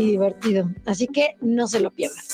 [0.00, 0.70] y divertido.
[0.86, 2.24] Así que no se lo pierdan.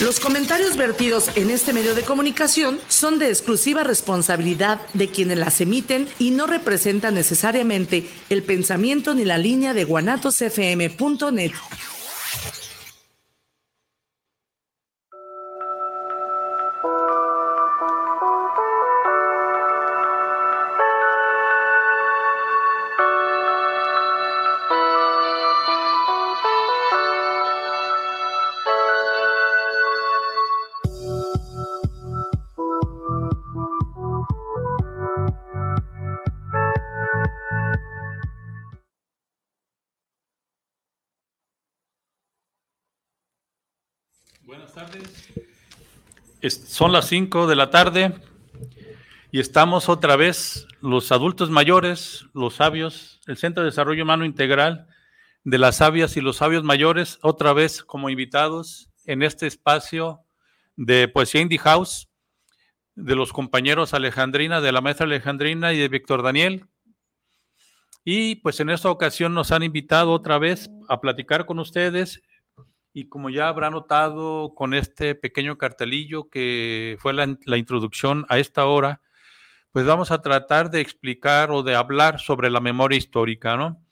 [0.00, 5.60] Los comentarios vertidos en este medio de comunicación son de exclusiva responsabilidad de quienes las
[5.60, 11.52] emiten y no representan necesariamente el pensamiento ni la línea de guanatosfm.net.
[46.82, 48.12] Son las 5 de la tarde
[49.30, 54.88] y estamos otra vez los adultos mayores, los sabios, el Centro de Desarrollo Humano Integral
[55.44, 60.24] de las sabias y los sabios mayores, otra vez como invitados en este espacio
[60.74, 62.08] de Poesía Indie House
[62.96, 66.66] de los compañeros Alejandrina, de la maestra Alejandrina y de Víctor Daniel.
[68.02, 72.22] Y pues en esta ocasión nos han invitado otra vez a platicar con ustedes
[72.94, 78.66] y como ya habrá notado con este pequeño cartelillo que fue la, introducción a esta
[78.66, 79.00] hora,
[79.72, 83.82] pues vamos a tratar de explicar o de hablar sobre la memoria histórica, ¿no?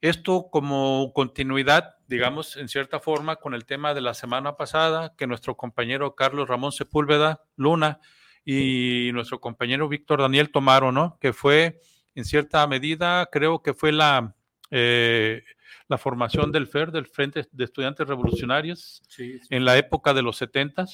[0.00, 5.26] Esto como continuidad, digamos, en cierta forma, con el tema de la semana pasada, que
[5.26, 7.98] nuestro compañero Carlos Ramón Sepúlveda Luna
[8.44, 11.18] y nuestro compañero Víctor Daniel tomaron, ¿no?
[11.20, 11.80] Que fue,
[12.14, 14.35] en cierta medida, creo que fue la,
[14.70, 15.42] eh,
[15.88, 19.02] la formación del FER, del Frente de Estudiantes Revolucionarios,
[19.50, 20.86] en la época de los 70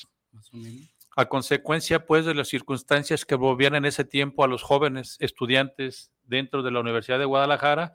[1.17, 6.11] a consecuencia pues de las circunstancias que volvían en ese tiempo a los jóvenes estudiantes
[6.25, 7.95] dentro de la Universidad de Guadalajara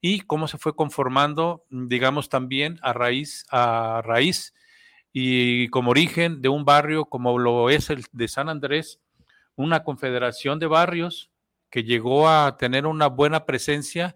[0.00, 4.52] y cómo se fue conformando, digamos también a raíz a raíz
[5.12, 9.00] y como origen de un barrio como lo es el de San Andrés,
[9.54, 11.30] una confederación de barrios
[11.70, 14.14] que llegó a tener una buena presencia,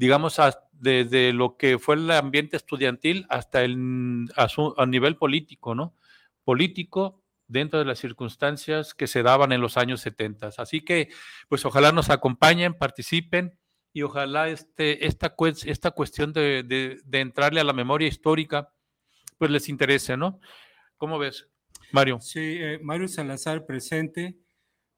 [0.00, 0.40] digamos,
[0.72, 5.94] desde lo que fue el ambiente estudiantil hasta el a, nivel político, ¿no?
[6.42, 10.52] Político dentro de las circunstancias que se daban en los años 70.
[10.56, 11.10] Así que,
[11.50, 13.58] pues ojalá nos acompañen, participen
[13.92, 15.34] y ojalá este, esta,
[15.66, 16.62] esta cuestión de,
[17.04, 18.72] de, entrarle a la memoria histórica,
[19.36, 20.40] pues les interese, ¿no?
[20.96, 21.46] ¿Cómo ves,
[21.92, 22.20] Mario?
[22.22, 24.38] Sí, eh, Mario Salazar presente.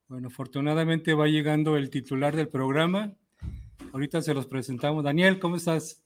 [0.07, 3.17] Bueno, afortunadamente va llegando el titular del programa,
[3.93, 5.05] Ahorita se los presentamos.
[5.05, 6.03] Daniel, ¿cómo estás?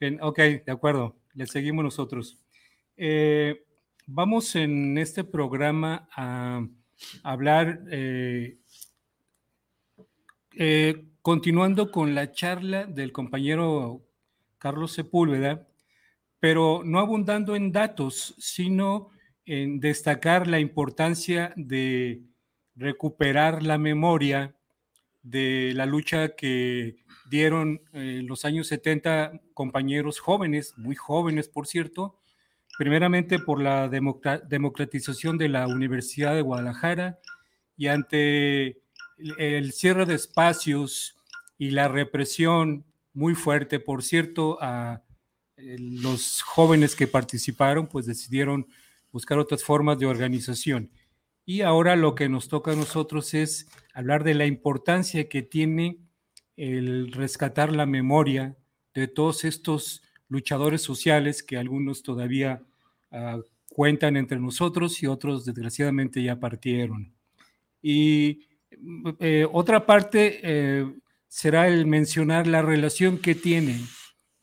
[0.00, 1.16] Bien, ok, de acuerdo.
[1.34, 2.42] Le seguimos nosotros.
[2.96, 3.64] Eh,
[4.06, 6.66] vamos en este programa a
[7.22, 8.58] hablar, eh,
[10.56, 14.02] eh, continuando con la charla del compañero
[14.58, 15.64] Carlos Sepúlveda,
[16.40, 19.10] pero no abundando en datos, sino
[19.46, 22.20] en destacar la importancia de
[22.74, 24.57] recuperar la memoria
[25.30, 26.96] de la lucha que
[27.28, 32.18] dieron en los años 70 compañeros jóvenes, muy jóvenes por cierto,
[32.78, 37.18] primeramente por la democratización de la Universidad de Guadalajara
[37.76, 38.80] y ante
[39.38, 41.16] el cierre de espacios
[41.58, 45.02] y la represión muy fuerte, por cierto, a
[45.56, 48.66] los jóvenes que participaron, pues decidieron
[49.10, 50.90] buscar otras formas de organización.
[51.48, 55.96] Y ahora lo que nos toca a nosotros es hablar de la importancia que tiene
[56.58, 58.54] el rescatar la memoria
[58.92, 62.60] de todos estos luchadores sociales que algunos todavía
[63.12, 63.38] ah,
[63.70, 67.14] cuentan entre nosotros y otros desgraciadamente ya partieron.
[67.80, 68.46] Y
[69.18, 70.84] eh, otra parte eh,
[71.28, 73.80] será el mencionar la relación que tiene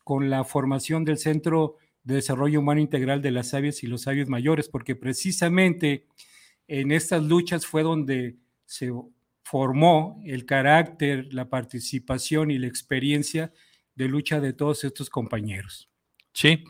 [0.03, 4.27] con la formación del Centro de Desarrollo Humano Integral de las Sabias y los Sabios
[4.27, 6.07] Mayores, porque precisamente
[6.67, 8.91] en estas luchas fue donde se
[9.43, 13.53] formó el carácter, la participación y la experiencia
[13.93, 15.89] de lucha de todos estos compañeros.
[16.33, 16.63] Sí,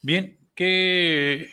[0.00, 1.52] bien, qué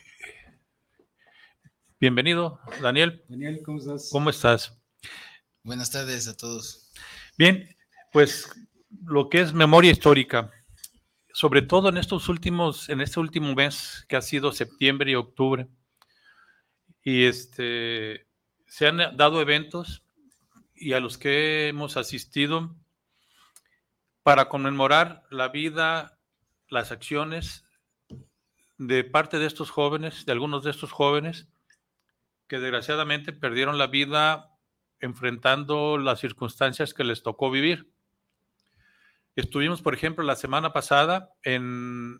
[1.99, 3.23] bienvenido, Daniel.
[3.27, 4.09] Daniel, ¿cómo estás?
[4.11, 4.79] ¿Cómo estás?
[5.63, 6.91] Buenas tardes a todos.
[7.37, 7.75] Bien,
[8.11, 8.49] pues
[9.05, 10.51] lo que es memoria histórica,
[11.33, 15.67] sobre todo en estos últimos, en este último mes que ha sido septiembre y octubre,
[17.09, 18.27] y este,
[18.67, 20.03] se han dado eventos
[20.75, 22.75] y a los que hemos asistido
[24.21, 26.19] para conmemorar la vida,
[26.67, 27.65] las acciones
[28.77, 31.47] de parte de estos jóvenes, de algunos de estos jóvenes,
[32.47, 34.55] que desgraciadamente perdieron la vida
[34.99, 37.91] enfrentando las circunstancias que les tocó vivir.
[39.35, 42.19] Estuvimos, por ejemplo, la semana pasada en...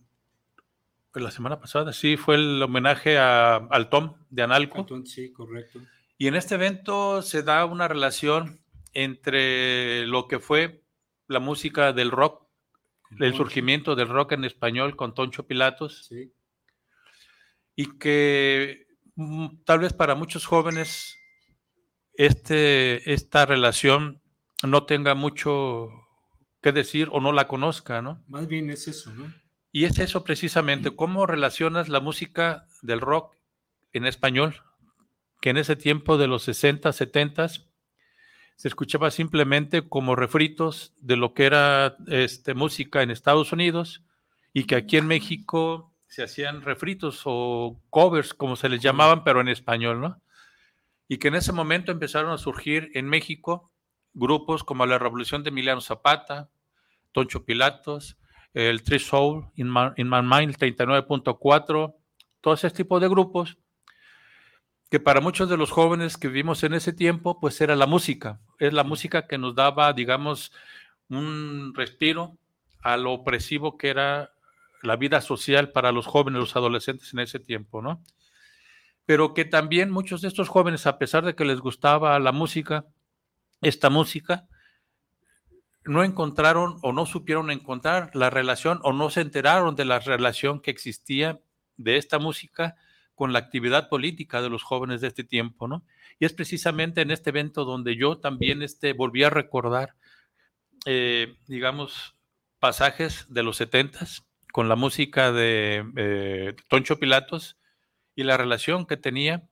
[1.14, 4.86] La semana pasada, sí, fue el homenaje a, al Tom de Analco.
[5.06, 5.80] Sí, correcto.
[6.18, 8.60] Y en este evento se da una relación
[8.94, 10.84] entre lo que fue
[11.28, 12.48] la música del rock,
[13.20, 16.34] el surgimiento del rock en español con Toncho Pilatos, sí.
[17.76, 21.16] y que mm, tal vez para muchos jóvenes
[22.14, 24.22] este, esta relación
[24.64, 25.90] no tenga mucho
[26.62, 28.24] que decir o no la conozca, ¿no?
[28.28, 29.34] Más bien es eso, ¿no?
[29.72, 33.36] Y es eso precisamente, cómo relacionas la música del rock
[33.94, 34.64] en español,
[35.42, 41.34] que en ese tiempo de los 60, 70 se escuchaba simplemente como refritos de lo
[41.34, 44.04] que era este, música en Estados Unidos
[44.54, 49.40] y que aquí en México se hacían refritos o covers, como se les llamaban, pero
[49.40, 50.22] en español, ¿no?
[51.08, 53.72] Y que en ese momento empezaron a surgir en México
[54.14, 56.50] grupos como la Revolución de Emiliano Zapata,
[57.12, 58.19] Toncho Pilatos,
[58.54, 61.96] el Tree Soul, In My, In My Mind, 39.4,
[62.42, 63.58] todo ese tipo de grupos
[64.90, 68.40] que para muchos de los jóvenes que vivimos en ese tiempo, pues era la música,
[68.58, 70.52] es la música que nos daba, digamos,
[71.10, 72.38] un respiro
[72.82, 74.32] a lo opresivo que era
[74.82, 78.02] la vida social para los jóvenes, los adolescentes en ese tiempo, ¿no?
[79.06, 82.86] Pero que también muchos de estos jóvenes, a pesar de que les gustaba la música,
[83.62, 84.48] esta música,
[85.90, 90.62] no encontraron o no supieron encontrar la relación o no se enteraron de la relación
[90.62, 91.42] que existía
[91.78, 92.78] de esta música
[93.16, 95.84] con la actividad política de los jóvenes de este tiempo, ¿no?
[96.20, 99.96] Y es precisamente en este evento donde yo también este, volví a recordar,
[100.86, 102.16] eh, digamos,
[102.60, 107.58] pasajes de los setentas con la música de eh, Toncho Pilatos
[108.16, 109.49] y la relación que tenía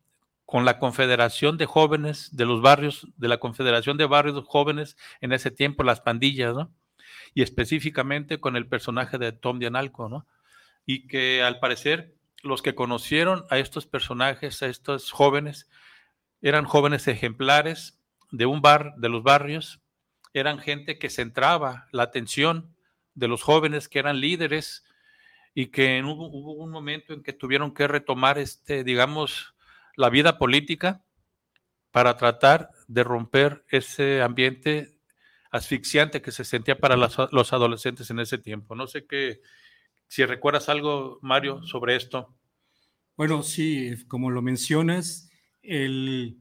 [0.47, 5.33] con la Confederación de Jóvenes de los barrios, de la Confederación de Barrios Jóvenes en
[5.33, 6.73] ese tiempo, las pandillas, ¿no?
[7.33, 10.25] Y específicamente con el personaje de Tom Dianalco, ¿no?
[10.85, 15.67] Y que al parecer los que conocieron a estos personajes, a estos jóvenes,
[16.41, 17.99] eran jóvenes ejemplares
[18.31, 19.81] de un bar, de los barrios,
[20.33, 22.73] eran gente que centraba la atención
[23.15, 24.85] de los jóvenes que eran líderes
[25.53, 29.56] y que hubo, hubo un momento en que tuvieron que retomar este, digamos,
[29.97, 31.03] la vida política
[31.91, 34.97] para tratar de romper ese ambiente
[35.51, 38.75] asfixiante que se sentía para los adolescentes en ese tiempo.
[38.75, 39.41] No sé qué,
[40.07, 42.33] si recuerdas algo, Mario, sobre esto.
[43.17, 45.29] Bueno, sí, como lo mencionas,
[45.61, 46.37] el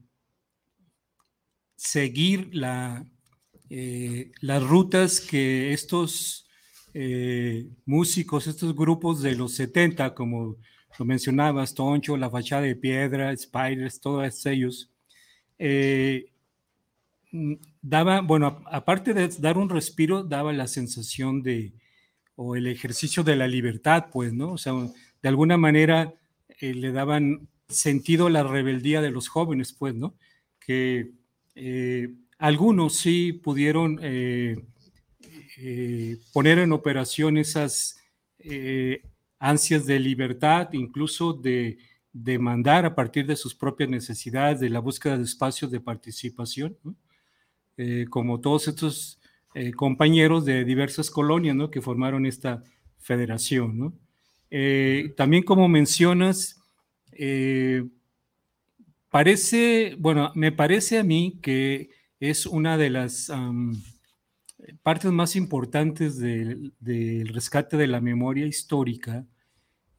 [1.75, 3.05] seguir la,
[3.69, 6.47] eh, las rutas que estos
[6.93, 10.57] eh, músicos, estos grupos de los 70, como
[10.97, 14.89] lo mencionabas, Toncho, La Fachada de Piedra, Spiders, todos ellos,
[15.59, 16.31] eh,
[17.81, 21.73] daba, bueno, aparte de dar un respiro, daba la sensación de,
[22.35, 24.53] o el ejercicio de la libertad, pues, ¿no?
[24.53, 24.73] O sea,
[25.21, 26.13] de alguna manera
[26.59, 30.15] eh, le daban sentido a la rebeldía de los jóvenes, pues, ¿no?
[30.59, 31.11] Que
[31.55, 33.99] eh, algunos sí pudieron
[36.33, 37.97] poner en operación esas
[39.39, 41.77] ansias de libertad, incluso de
[42.11, 46.95] demandar a partir de sus propias necesidades, de la búsqueda de espacios de participación, ¿no?
[48.09, 49.19] como todos estos
[49.59, 51.71] eh, compañeros de diversas colonias ¿no?
[51.71, 52.63] que formaron esta
[52.99, 53.77] federación.
[53.79, 53.93] ¿no?
[54.51, 56.61] Eh, también como mencionas,
[57.11, 57.83] eh,
[59.09, 61.89] parece, bueno, me parece a mí que
[62.19, 63.73] es una de las um,
[64.83, 66.73] partes más importantes del,
[67.33, 69.25] rescate de la memoria histórica,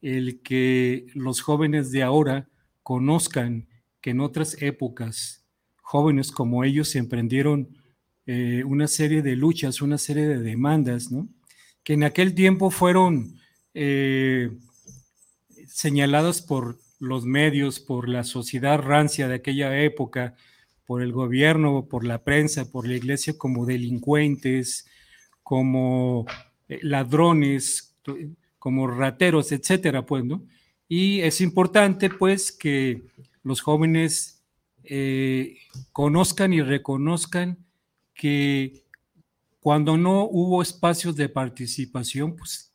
[0.00, 2.48] el que los jóvenes de ahora
[2.82, 3.68] conozcan
[4.00, 5.44] que en otras épocas
[5.82, 7.68] jóvenes como ellos se emprendieron
[8.26, 11.08] eh, una serie de luchas, una serie de demandas,
[11.82, 13.38] que en aquel tiempo fueron
[13.74, 14.50] eh,
[15.66, 20.34] señaladas por los medios, por la sociedad rancia de aquella época,
[20.88, 24.88] por el gobierno, por la prensa, por la iglesia como delincuentes,
[25.42, 26.24] como
[26.66, 27.94] eh, ladrones,
[28.58, 30.24] como rateros, etcétera, pues.
[30.88, 33.02] Y es importante, pues, que
[33.42, 34.42] los jóvenes
[35.92, 37.58] conozcan y reconozcan
[38.14, 38.84] que
[39.60, 42.72] cuando no hubo espacios de participación, pues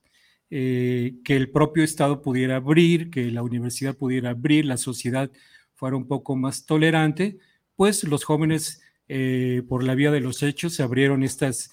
[0.51, 5.31] eh, que el propio Estado pudiera abrir, que la universidad pudiera abrir, la sociedad
[5.73, 7.39] fuera un poco más tolerante,
[7.75, 11.71] pues los jóvenes eh, por la vía de los hechos se abrieron estos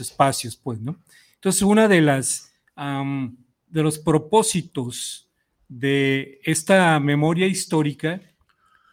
[0.00, 1.02] espacios, pues, ¿no?
[1.34, 5.28] Entonces, una de las de los propósitos
[5.68, 8.20] de esta memoria histórica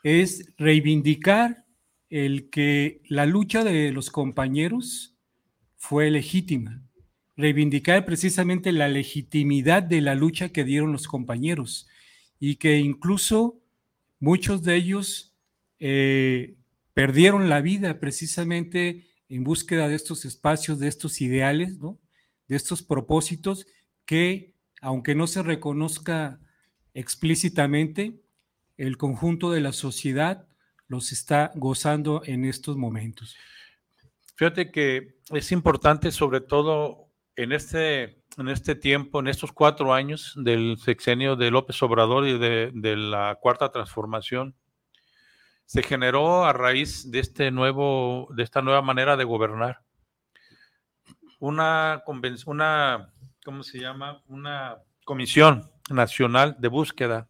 [0.04, 1.66] es reivindicar
[2.10, 5.16] el que la lucha de los compañeros
[5.78, 6.82] fue legítima,
[7.38, 11.88] reivindicar precisamente la legitimidad de la lucha que dieron los compañeros
[12.40, 13.60] y que incluso
[14.20, 15.29] muchos de ellos
[15.80, 16.56] eh,
[16.94, 23.68] perdieron la vida precisamente en búsqueda de estos espacios, de estos ideales, de estos propósitos
[24.06, 26.40] que, aunque no se reconozca
[26.94, 28.20] explícitamente,
[28.78, 30.48] el conjunto de la sociedad
[30.88, 33.38] los está gozando en estos momentos.
[34.36, 40.34] Fíjate que es importante, sobre todo en este, en este tiempo, en estos cuatro años
[40.38, 44.56] del sexenio de López Obrador y de, de la cuarta transformación,
[45.70, 49.84] se generó a raíz de este nuevo, de esta nueva manera de gobernar,
[51.38, 52.02] una
[52.48, 53.14] una,
[53.46, 54.24] ¿cómo se llama?
[54.26, 57.28] Una comisión nacional de búsqueda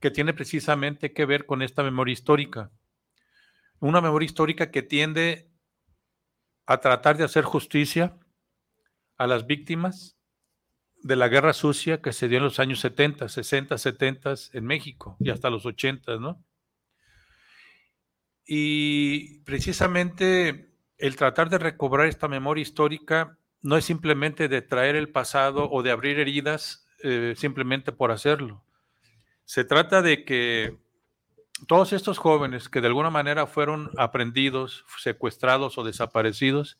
[0.00, 2.70] que tiene precisamente que ver con esta memoria histórica.
[3.78, 5.50] Una memoria histórica que tiende
[6.64, 8.16] a tratar de hacer justicia
[9.18, 10.16] a las víctimas
[11.02, 15.18] de la guerra sucia que se dio en los años 70, 60, 70 en México
[15.20, 16.42] y hasta los 80, ¿no?
[18.46, 25.08] Y precisamente el tratar de recobrar esta memoria histórica no es simplemente de traer el
[25.08, 28.62] pasado o de abrir heridas eh, simplemente por hacerlo.
[29.44, 30.78] Se trata de que
[31.66, 36.78] todos estos jóvenes que de alguna manera fueron aprendidos, secuestrados o desaparecidos,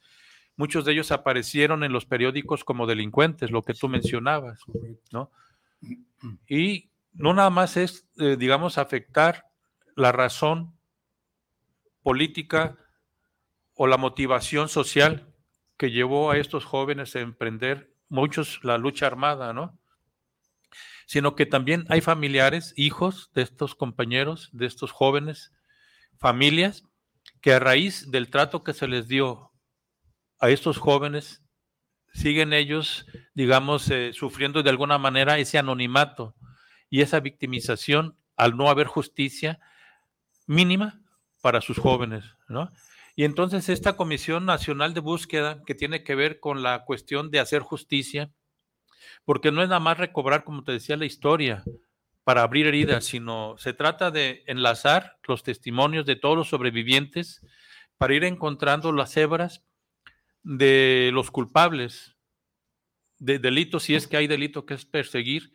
[0.56, 4.60] muchos de ellos aparecieron en los periódicos como delincuentes, lo que tú mencionabas,
[5.12, 5.30] ¿no?
[6.48, 9.46] Y no nada más es, eh, digamos, afectar
[9.94, 10.75] la razón
[12.06, 12.78] política
[13.74, 15.34] o la motivación social
[15.76, 19.76] que llevó a estos jóvenes a emprender muchos la lucha armada, ¿no?
[21.06, 25.52] Sino que también hay familiares, hijos de estos compañeros, de estos jóvenes,
[26.16, 26.84] familias,
[27.40, 29.50] que a raíz del trato que se les dio
[30.38, 31.42] a estos jóvenes,
[32.12, 36.36] siguen ellos, digamos, eh, sufriendo de alguna manera ese anonimato
[36.88, 39.58] y esa victimización al no haber justicia
[40.46, 41.00] mínima
[41.46, 42.72] para sus jóvenes, ¿no?
[43.14, 47.38] Y entonces esta Comisión Nacional de Búsqueda, que tiene que ver con la cuestión de
[47.38, 48.32] hacer justicia,
[49.24, 51.62] porque no es nada más recobrar, como te decía, la historia
[52.24, 57.46] para abrir heridas, sino se trata de enlazar los testimonios de todos los sobrevivientes
[57.96, 59.64] para ir encontrando las hebras
[60.42, 62.16] de los culpables
[63.18, 65.52] de delitos, si es que hay delito que es perseguir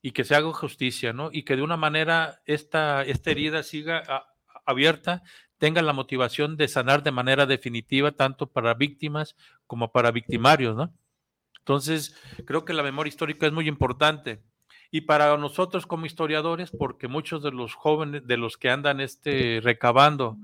[0.00, 1.28] y que se haga justicia, ¿no?
[1.30, 4.29] Y que de una manera esta, esta herida siga
[4.70, 5.22] abierta
[5.58, 9.36] tengan la motivación de sanar de manera definitiva tanto para víctimas
[9.66, 10.92] como para victimarios, ¿no?
[11.58, 14.42] Entonces, creo que la memoria histórica es muy importante.
[14.90, 19.60] Y para nosotros como historiadores, porque muchos de los jóvenes, de los que andan este,
[19.62, 20.36] recabando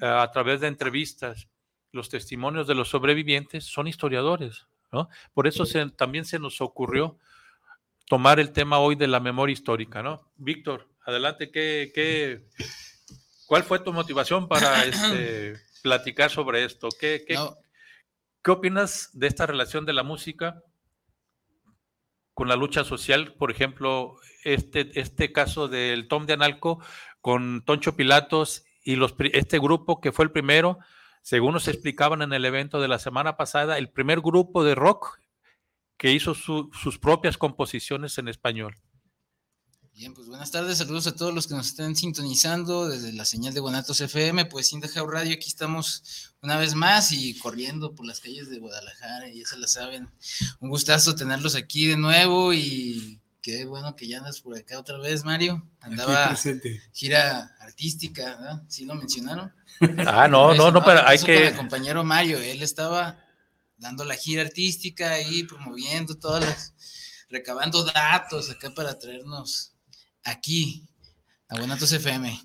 [0.00, 1.48] eh, a través de entrevistas
[1.90, 5.08] los testimonios de los sobrevivientes, son historiadores, ¿no?
[5.34, 5.64] Por eso
[5.96, 7.18] también se nos ocurrió
[8.06, 10.30] tomar el tema hoy de la memoria histórica, ¿no?
[10.36, 12.44] Víctor, adelante, ¿qué, qué,
[13.50, 16.88] ¿Cuál fue tu motivación para este, platicar sobre esto?
[16.88, 20.62] ¿Qué, qué, opinas de esta relación de la música
[22.32, 23.34] con la lucha social?
[23.34, 24.14] Por ejemplo,
[24.44, 26.80] este, este caso del Tom de Analco
[27.20, 30.78] con Toncho Pilatos y los, este grupo que fue el primero,
[31.20, 35.18] según nos explicaban en el evento de la semana pasada, el primer grupo de rock
[35.96, 38.76] que hizo sus propias composiciones en español.
[39.94, 43.52] Bien, pues buenas tardes, saludos a todos los que nos estén sintonizando desde la señal
[43.52, 48.06] de Guanatos FM, pues sin dejar Radio, aquí estamos una vez más y corriendo por
[48.06, 50.08] las calles de Guadalajara, y ya se la saben.
[50.60, 54.96] Un gustazo tenerlos aquí de nuevo y qué bueno que ya andas por acá otra
[54.98, 55.68] vez, Mario.
[55.80, 56.34] Andaba
[56.92, 58.62] gira artística, ¿verdad?
[58.68, 59.52] ¿Sí lo mencionaron?
[60.06, 61.48] Ah, no, no, no, pero hay que...
[61.48, 63.18] el compañero Mario, él estaba
[63.78, 66.74] dando la gira artística y promoviendo todas las
[67.30, 69.72] recabando datos acá para traernos
[70.24, 70.88] aquí,
[71.48, 72.40] a Buenatos FM.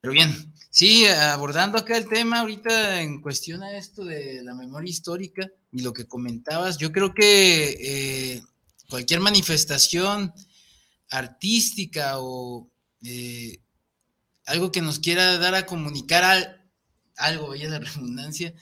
[0.00, 4.90] Pero bien, sí, abordando acá el tema ahorita en cuestión a esto de la memoria
[4.90, 8.42] histórica y lo que comentabas, yo creo que eh,
[8.88, 10.32] cualquier manifestación
[11.10, 12.70] artística o
[13.02, 13.60] eh,
[14.44, 16.60] algo que nos quiera dar a comunicar
[17.16, 18.54] algo, vaya la redundancia,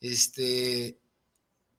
[0.00, 0.98] este,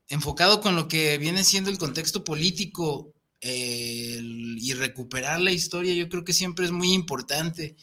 [0.08, 3.15] enfocado con lo que viene siendo el contexto político
[3.54, 7.75] y recuperar la historia yo creo que siempre es muy importante,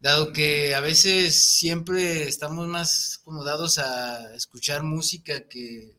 [0.00, 5.96] dado que a veces siempre estamos más acomodados a escuchar música que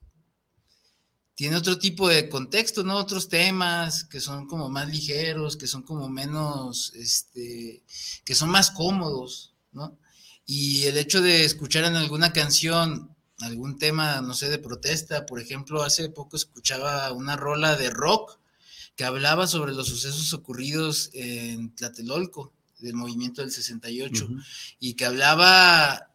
[1.36, 2.96] tiene otro tipo de contexto, ¿no?
[2.96, 7.84] Otros temas que son como más ligeros, que son como menos, este,
[8.24, 10.00] que son más cómodos, ¿no?
[10.46, 15.42] Y el hecho de escuchar en alguna canción algún tema, no sé, de protesta, por
[15.42, 18.40] ejemplo, hace poco escuchaba una rola de rock
[18.96, 24.28] que hablaba sobre los sucesos ocurridos en Tlatelolco, del movimiento del 68,
[24.80, 26.12] y que hablaba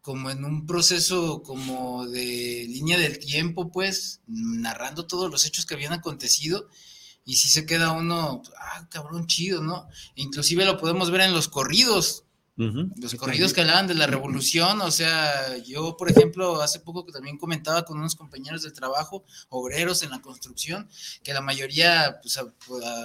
[0.00, 5.74] como en un proceso como de línea del tiempo, pues, narrando todos los hechos que
[5.74, 6.68] habían acontecido,
[7.24, 9.88] y si se queda uno, ah, cabrón, chido, ¿no?
[10.14, 12.24] Inclusive lo podemos ver en los corridos,
[12.96, 17.12] los corridos que hablaban de la revolución, o sea, yo, por ejemplo, hace poco que
[17.12, 20.88] también comentaba con unos compañeros de trabajo, obreros en la construcción,
[21.22, 22.38] que la mayoría, pues,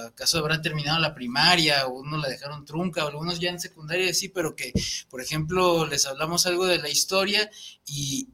[0.04, 4.12] acaso habrán terminado la primaria, o unos la dejaron trunca, o algunos ya en secundaria,
[4.12, 4.72] sí, pero que,
[5.08, 7.50] por ejemplo, les hablamos algo de la historia
[7.86, 8.28] y,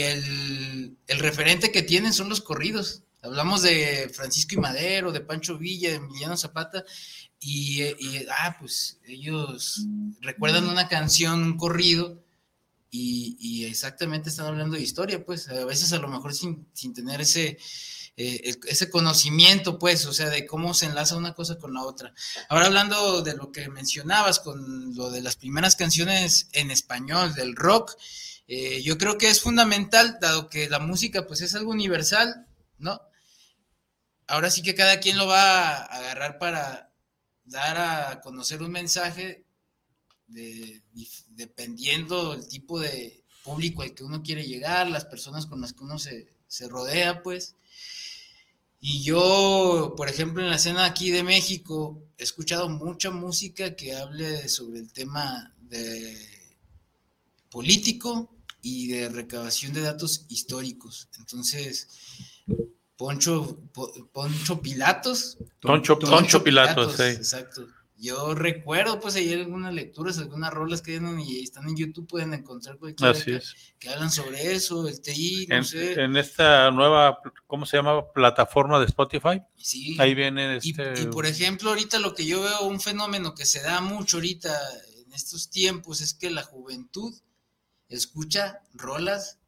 [0.00, 3.04] el, el referente que tienen son los corridos.
[3.22, 6.84] Hablamos de Francisco y Madero, de Pancho Villa, de Emiliano Zapata,
[7.44, 7.82] y,
[8.30, 9.82] ah, pues ellos
[10.20, 12.22] recuerdan una canción, un corrido,
[12.88, 17.58] y, exactamente están hablando de historia, pues a veces a lo mejor sin, tener ese,
[18.16, 22.14] eh, ese conocimiento, pues, o sea, de cómo se enlaza una cosa con la otra.
[22.48, 27.56] Ahora hablando de lo que mencionabas con lo de las primeras canciones en español, del
[27.56, 27.96] rock,
[28.46, 32.46] eh, yo creo que es fundamental, dado que la música, pues, es algo universal,
[32.78, 33.00] ¿no?
[34.28, 36.91] Ahora sí que cada quien lo va a agarrar para
[37.44, 39.44] dar a conocer un mensaje
[41.28, 45.84] dependiendo del tipo de público al que uno quiere llegar, las personas con las que
[45.84, 46.28] uno se,
[46.68, 47.56] rodea, pues.
[48.80, 53.94] Y yo, por ejemplo, en la escena aquí de México, he escuchado mucha música que
[53.94, 56.16] hable sobre el tema de
[57.50, 61.08] político y de recabación de datos históricos.
[61.18, 61.88] Entonces,
[62.96, 63.58] Poncho,
[64.12, 65.38] Poncho Pilatos.
[65.60, 67.02] Poncho, Poncho, Pilatos, sí.
[67.02, 67.66] Exacto.
[68.02, 72.76] Yo recuerdo, pues, ayer algunas lecturas, algunas rolas que y están en YouTube, pueden encontrar
[73.00, 73.38] Así
[73.78, 76.02] que, hablan sobre eso, el TI, no en, sé.
[76.02, 78.12] En esta nueva, ¿cómo se llama?
[78.12, 79.40] Plataforma de Spotify.
[79.56, 79.96] Sí.
[80.00, 81.00] Ahí viene este...
[81.00, 84.52] y, por ejemplo, ahorita lo que yo veo, un fenómeno que se da mucho ahorita
[85.06, 87.14] en estos tiempos, es que la juventud
[87.88, 89.38] escucha rolas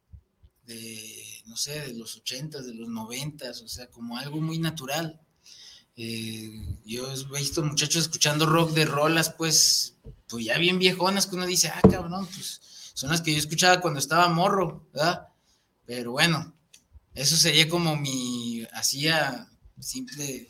[0.65, 5.19] de no sé, de los ochentas, de los noventas, o sea, como algo muy natural.
[5.97, 6.51] Eh,
[6.85, 11.45] yo he visto muchachos escuchando rock de rolas, pues, pues ya bien viejonas, que uno
[11.45, 12.61] dice, ah, cabrón, pues
[12.93, 15.27] son las que yo escuchaba cuando estaba morro, ¿verdad?
[15.85, 16.53] Pero bueno,
[17.13, 19.47] eso sería como mi, hacía
[19.79, 20.47] simple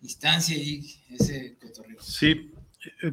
[0.00, 2.00] distancia y ese cotorreo.
[2.00, 2.52] Sí,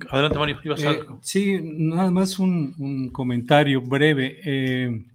[0.10, 0.92] adelante Mario, ibas a...
[0.92, 4.40] Eh, sí, nada más un, un comentario breve.
[4.44, 5.06] Eh,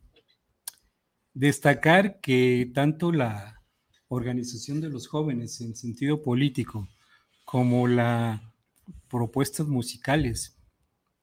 [1.34, 3.62] destacar que tanto la
[4.08, 6.88] organización de los jóvenes en sentido político
[7.44, 8.40] como las
[9.08, 10.58] propuestas musicales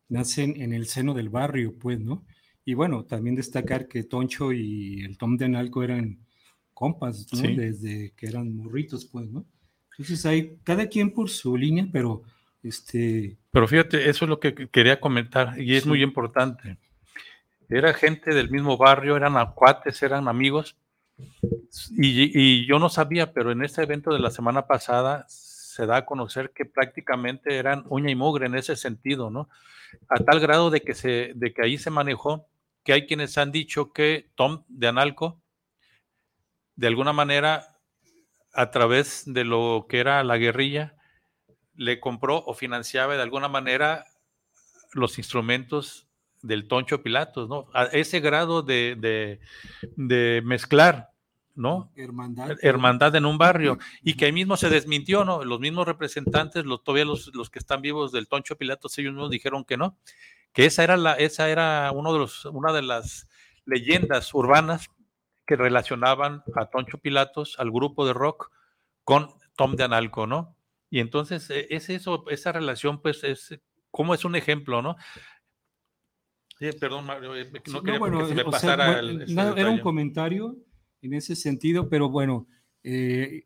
[0.07, 2.25] nacen en el seno del barrio, pues, ¿no?
[2.65, 6.19] Y bueno, también destacar que Toncho y el Tom de Analco eran
[6.73, 7.41] compas, ¿no?
[7.41, 9.45] Desde que eran morritos, pues, ¿no?
[9.91, 12.23] Entonces hay cada quien por su línea, pero
[12.63, 13.37] este...
[13.51, 16.77] Pero fíjate, eso es lo que quería comentar y es muy importante
[17.69, 20.75] era gente del mismo barrio, eran acuates, eran amigos.
[21.91, 26.05] Y, yo no sabía, pero en este evento de la semana pasada se da a
[26.05, 29.49] conocer que prácticamente eran uña y mugre en ese sentido, ¿no?
[30.09, 32.47] A tal grado de que, se, de que ahí se manejó
[32.83, 35.41] que hay quienes han dicho que Tom de Analco,
[36.75, 37.79] de alguna manera,
[38.53, 40.95] a través de lo que era la guerrilla,
[41.75, 44.05] le compró o financiaba de alguna manera
[44.93, 46.08] los instrumentos
[46.41, 47.67] del Toncho Pilatos, ¿no?
[47.73, 49.39] A ese grado de,
[50.43, 51.09] mezclar,
[51.55, 51.91] ¿no?
[51.95, 52.57] Hermandad.
[52.61, 53.77] Hermandad en un barrio.
[54.01, 55.43] Y que ahí mismo se desmintió, ¿no?
[55.43, 59.31] Los mismos representantes, los, todavía los, los que están vivos del Toncho Pilatos, ellos mismos
[59.31, 59.97] dijeron que no,
[60.53, 63.27] que esa era, la, esa era uno de los, una de las
[63.65, 64.89] leyendas urbanas
[65.45, 68.51] que relacionaban a Toncho Pilatos, al grupo de rock,
[69.03, 70.55] con Tom de Analco, ¿no?
[70.89, 73.59] Y entonces e, es eso, esa relación, pues es
[73.91, 74.95] como es un ejemplo, ¿no?
[76.79, 80.57] Perdón, eh, no quería que se me pasara Era un comentario
[81.01, 82.47] en ese sentido, pero bueno,
[82.83, 83.45] eh,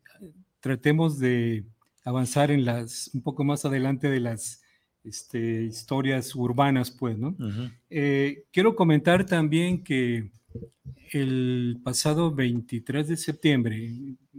[0.60, 1.64] tratemos de
[2.04, 4.62] avanzar en las, un poco más adelante de las
[5.04, 7.36] este, historias urbanas, pues, ¿no?
[7.88, 10.30] Eh, quiero comentar también que
[11.12, 13.92] el pasado 23 de septiembre,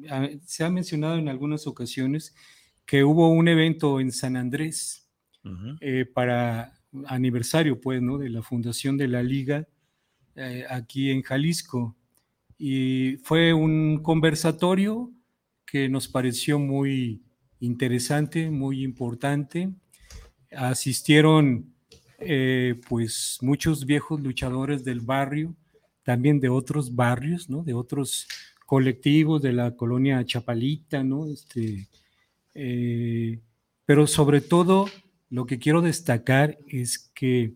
[0.09, 2.35] ah, se ha mencionado en algunas ocasiones
[2.85, 5.09] que hubo un evento en San Andrés
[6.13, 6.73] para
[7.08, 8.17] aniversario, pues, ¿no?
[8.17, 9.67] De la fundación de la liga
[10.36, 11.95] eh, aquí en Jalisco.
[12.58, 15.12] Y fue un conversatorio
[15.65, 17.21] que nos pareció muy
[17.60, 19.69] interesante, muy importante.
[20.51, 21.73] Asistieron
[22.19, 25.55] eh, pues muchos viejos luchadores del barrio,
[26.03, 27.63] también de otros barrios, ¿no?
[27.63, 28.27] De otros
[28.65, 31.27] colectivos de la colonia Chapalita, ¿no?
[31.27, 31.88] Este,
[32.53, 33.39] eh,
[33.86, 34.88] pero sobre todo
[35.29, 37.53] lo que quiero destacar es que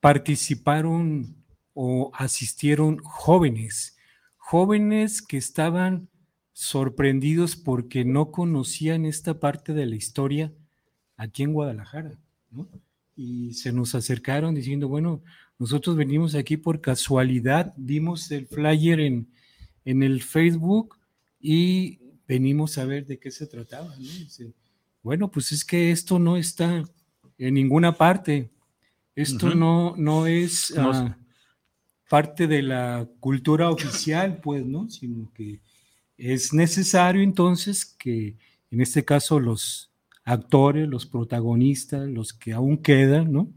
[0.00, 1.36] participaron
[1.74, 3.96] o asistieron jóvenes,
[4.36, 6.08] jóvenes que estaban
[6.52, 10.52] sorprendidos porque no conocían esta parte de la historia
[11.16, 12.18] aquí en Guadalajara,
[12.50, 12.68] ¿no?
[13.14, 15.22] Y se nos acercaron diciendo, bueno,
[15.58, 19.28] nosotros venimos aquí por casualidad, vimos el flyer en,
[19.84, 20.96] en el Facebook
[21.40, 23.94] y venimos a ver de qué se trataba.
[25.02, 26.84] bueno, pues es que esto no está
[27.38, 28.50] en ninguna parte.
[29.14, 31.16] Esto no, no es ah,
[32.08, 34.88] parte de la cultura oficial, pues, ¿no?
[34.88, 35.60] Sino que
[36.16, 38.36] es necesario entonces que
[38.70, 39.90] en este caso los
[40.24, 43.48] actores, los protagonistas, los que aún quedan, ¿no?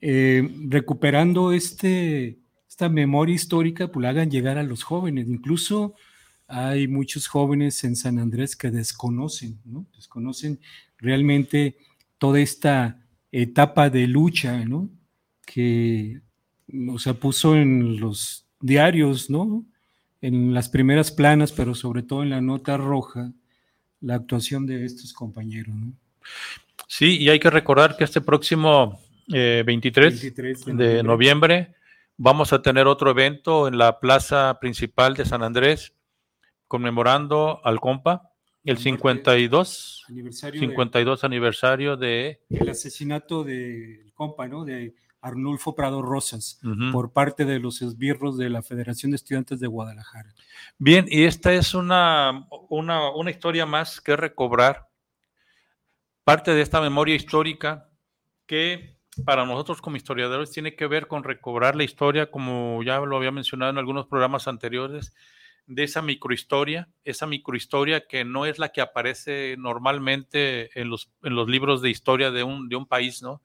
[0.00, 5.28] Eh, recuperando este, esta memoria histórica, pues la hagan llegar a los jóvenes.
[5.28, 5.94] Incluso
[6.46, 9.86] hay muchos jóvenes en San Andrés que desconocen, ¿no?
[9.94, 10.60] Desconocen
[10.98, 11.76] realmente
[12.24, 12.96] toda esta
[13.30, 14.88] etapa de lucha, ¿no?
[15.44, 16.22] Que
[16.88, 19.66] o sea, puso en los diarios, ¿no?
[20.22, 23.30] En las primeras planas, pero sobre todo en la nota roja,
[24.00, 25.92] la actuación de estos compañeros, ¿no?
[26.88, 30.32] Sí, y hay que recordar que este próximo 23, eh,
[30.68, 31.74] de, noviembre.
[32.16, 35.92] vamos a tener otro evento en la plaza principal de San Andrés,
[36.68, 38.30] conmemorando al compa,
[38.64, 44.64] el 52 aniversario 52 de, aniversario de el asesinato del compa, ¿no?
[44.64, 46.60] De Arnulfo Prado Rosas
[46.92, 50.34] por parte de los esbirros de la Federación de Estudiantes de Guadalajara.
[50.78, 54.88] Bien, y esta es una, una, una historia más que recobrar,
[56.24, 57.88] parte de esta memoria histórica
[58.46, 63.16] que para nosotros como historiadores tiene que ver con recobrar la historia, como ya lo
[63.16, 65.14] había mencionado en algunos programas anteriores,
[65.66, 71.34] de esa microhistoria, esa microhistoria que no es la que aparece normalmente en los, en
[71.34, 73.42] los libros de historia de un, de un país, ¿no?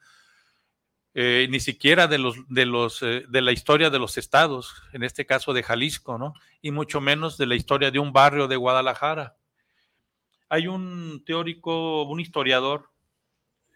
[1.16, 5.04] Eh, ni siquiera de, los, de, los, eh, de la historia de los estados, en
[5.04, 6.34] este caso de Jalisco, ¿no?
[6.62, 9.36] Y mucho menos de la historia de un barrio de Guadalajara.
[10.50, 12.92] Hay un teórico, un historiador,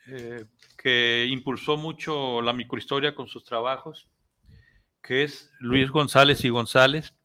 [0.08, 0.46] eh,
[0.78, 4.10] que impulsó mucho la microhistoria con sus trabajos,
[5.02, 7.16] que es Luis González y González,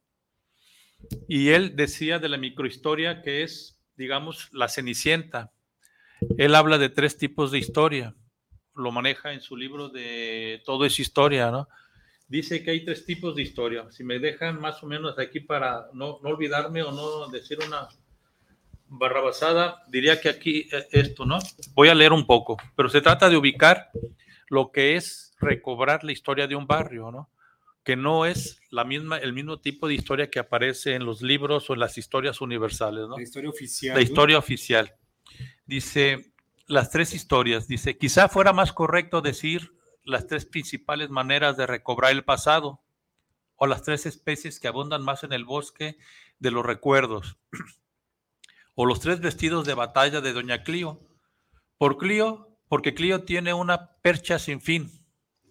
[1.28, 5.52] y él decía de la microhistoria que es, digamos, la cenicienta.
[6.36, 8.14] Él habla de tres tipos de historia.
[8.74, 11.68] Lo maneja en su libro de Todo es historia, ¿no?
[12.28, 13.90] Dice que hay tres tipos de historia.
[13.90, 17.88] Si me dejan más o menos aquí para no, no olvidarme o no decir una
[18.88, 21.38] barrabasada, diría que aquí eh, esto, ¿no?
[21.74, 23.90] Voy a leer un poco, pero se trata de ubicar
[24.48, 27.30] lo que es recobrar la historia de un barrio, ¿no?
[27.88, 31.70] Que no es la misma, el mismo tipo de historia que aparece en los libros
[31.70, 33.16] o en las historias universales, ¿no?
[33.16, 33.94] La historia oficial.
[33.94, 34.94] La historia oficial.
[35.64, 36.34] Dice,
[36.66, 39.72] las tres historias, dice, quizá fuera más correcto decir
[40.04, 42.82] las tres principales maneras de recobrar el pasado,
[43.56, 45.96] o las tres especies que abundan más en el bosque
[46.40, 47.38] de los recuerdos,
[48.74, 51.00] o los tres vestidos de batalla de Doña Clío.
[51.78, 54.97] Por Clío, porque Clío tiene una percha sin fin,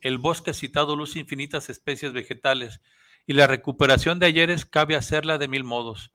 [0.07, 2.79] el bosque citado luce infinitas especies vegetales,
[3.25, 6.13] y la recuperación de ayeres cabe hacerla de mil modos.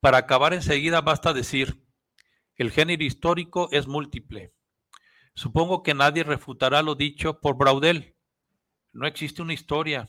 [0.00, 1.84] Para acabar enseguida basta decir,
[2.56, 4.54] el género histórico es múltiple.
[5.34, 8.16] Supongo que nadie refutará lo dicho por Braudel.
[8.92, 10.08] No existe una historia,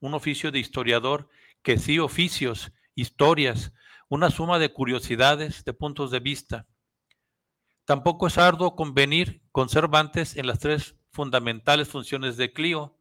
[0.00, 1.28] un oficio de historiador,
[1.62, 3.72] que sí oficios, historias,
[4.08, 6.66] una suma de curiosidades, de puntos de vista.
[7.84, 12.98] Tampoco es arduo convenir con Cervantes en las tres fundamentales funciones de Clio,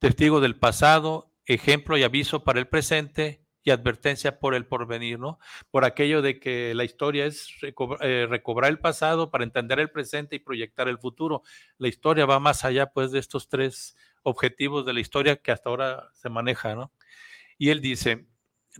[0.00, 5.38] testigo del pasado, ejemplo y aviso para el presente y advertencia por el porvenir, ¿no?
[5.70, 10.36] Por aquello de que la historia es eh, recobrar el pasado para entender el presente
[10.36, 11.42] y proyectar el futuro.
[11.78, 15.70] La historia va más allá, pues, de estos tres objetivos de la historia que hasta
[15.70, 16.92] ahora se maneja, ¿no?
[17.56, 18.26] Y él dice,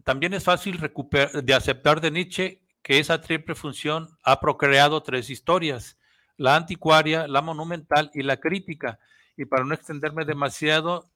[0.02, 5.96] también es fácil de aceptar de Nietzsche que esa triple función ha procreado tres historias,
[6.36, 8.98] la anticuaria, la monumental y la crítica.
[9.36, 11.10] Y para no extenderme demasiado,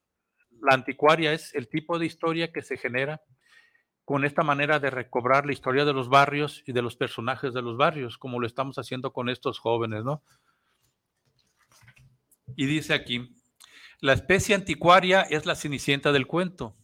[0.60, 3.20] la anticuaria es el tipo de historia que se genera
[4.04, 7.62] con esta manera de recobrar la historia de los barrios y de los personajes de
[7.62, 10.22] los barrios, como lo estamos haciendo con estos jóvenes, ¿no?
[12.56, 13.36] Y dice aquí,
[14.00, 16.74] la especie anticuaria es la cenicienta del cuento.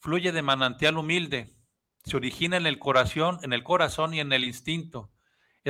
[0.00, 1.56] Fluye de manantial humilde,
[2.04, 5.10] se origina en el corazón, en el corazón y en el instinto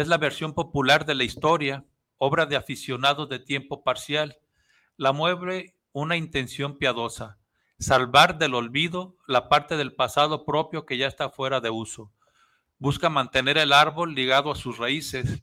[0.01, 1.85] es la versión popular de la historia,
[2.19, 4.39] obra de aficionados de tiempo parcial.
[4.97, 7.39] La mueve una intención piadosa,
[7.81, 12.13] salvar del olvido la parte del pasado propio que ya está fuera de uso.
[12.79, 15.43] Busca mantener el árbol ligado a sus raíces.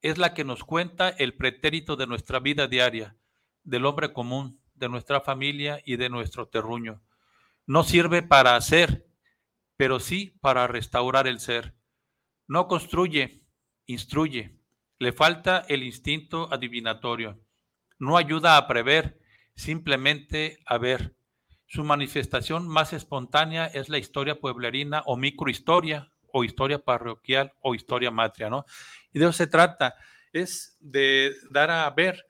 [0.00, 3.16] Es la que nos cuenta el pretérito de nuestra vida diaria,
[3.64, 7.02] del hombre común, de nuestra familia y de nuestro terruño.
[7.66, 9.08] No sirve para hacer,
[9.76, 11.74] pero sí para restaurar el ser.
[12.46, 13.41] No construye,
[13.86, 14.56] instruye.
[14.98, 17.40] Le falta el instinto adivinatorio.
[17.98, 19.18] No ayuda a prever,
[19.54, 21.14] simplemente a ver.
[21.66, 28.10] Su manifestación más espontánea es la historia pueblerina o microhistoria o historia parroquial o historia
[28.10, 28.66] matria, ¿no?
[29.12, 29.94] Y de eso se trata,
[30.32, 32.26] es de dar a ver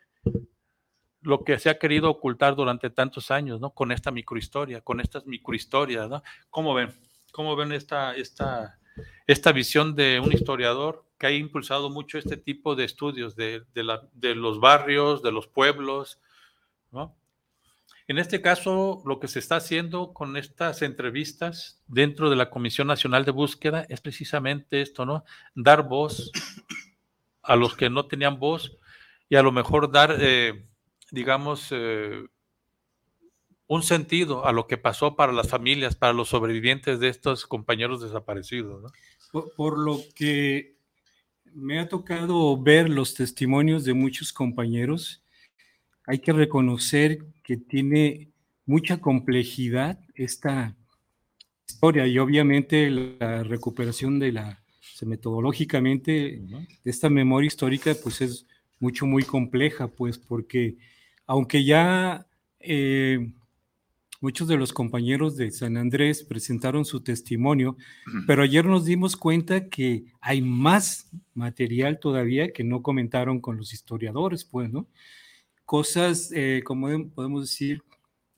[1.23, 3.71] lo que se ha querido ocultar durante tantos años, ¿no?
[3.71, 6.23] Con esta microhistoria, con estas microhistorias, ¿no?
[6.51, 6.93] ¿Cómo ven?
[7.33, 8.79] ¿Cómo ven esta, esta,
[9.27, 14.35] esta visión de un historiador que ha impulsado mucho este tipo de estudios de, de,
[14.35, 16.19] los barrios, de los pueblos,
[16.91, 17.17] ¿no?
[18.09, 22.89] En este caso, lo que se está haciendo con estas entrevistas dentro de la Comisión
[22.89, 25.23] Nacional de Búsqueda es precisamente esto, ¿no?
[25.55, 26.33] Dar voz
[27.43, 28.77] a los que no tenían voz
[29.29, 30.67] y a lo mejor dar eh,
[31.13, 32.25] digamos, eh,
[33.67, 38.03] un sentido a lo que pasó para las familias, para los sobrevivientes de estos compañeros
[38.03, 38.93] desaparecidos.
[39.57, 40.77] Por, lo que
[41.55, 45.23] me ha tocado ver los testimonios de muchos compañeros,
[46.07, 48.29] hay que reconocer que tiene
[48.67, 50.77] mucha complejidad esta
[51.67, 54.63] historia y obviamente la recuperación de la
[55.07, 56.13] metodológicamente
[56.85, 58.47] de esta memoria histórica pues es
[58.79, 60.77] mucho muy compleja pues porque
[61.27, 62.27] aunque ya
[62.61, 63.33] eh,
[64.23, 67.77] muchos de los compañeros de San Andrés presentaron su testimonio,
[68.27, 73.75] pero ayer nos dimos cuenta que hay más material todavía que no comentaron con los
[73.75, 74.87] historiadores, pues, ¿no?
[75.65, 77.83] Cosas, eh, como podemos decir,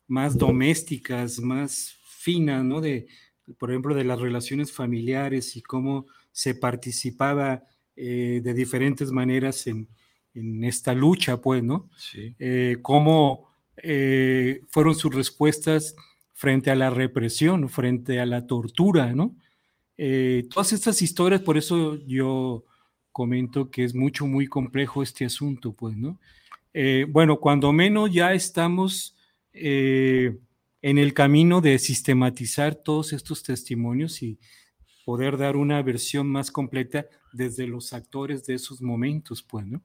[0.09, 2.81] más domésticas, más finas, ¿no?
[2.81, 3.07] De,
[3.59, 7.63] por ejemplo, de las relaciones familiares y cómo se participaba
[7.95, 9.89] eh, de diferentes maneras en,
[10.33, 11.91] en esta lucha, pues, ¿no?
[11.99, 12.35] Sí.
[12.39, 15.95] Eh, cómo eh, fueron sus respuestas
[16.33, 19.37] frente a la represión, frente a la tortura, ¿no?
[19.97, 22.65] Eh, todas estas historias, por eso yo
[23.13, 26.19] comento que es mucho, muy complejo este asunto, pues, ¿no?
[27.11, 29.17] bueno, cuando menos ya estamos
[29.53, 30.39] en
[30.83, 34.41] el camino de sistematizar todos estos testimonios y
[35.05, 39.83] poder dar una versión más completa desde los actores de esos momentos, pues, ¿no?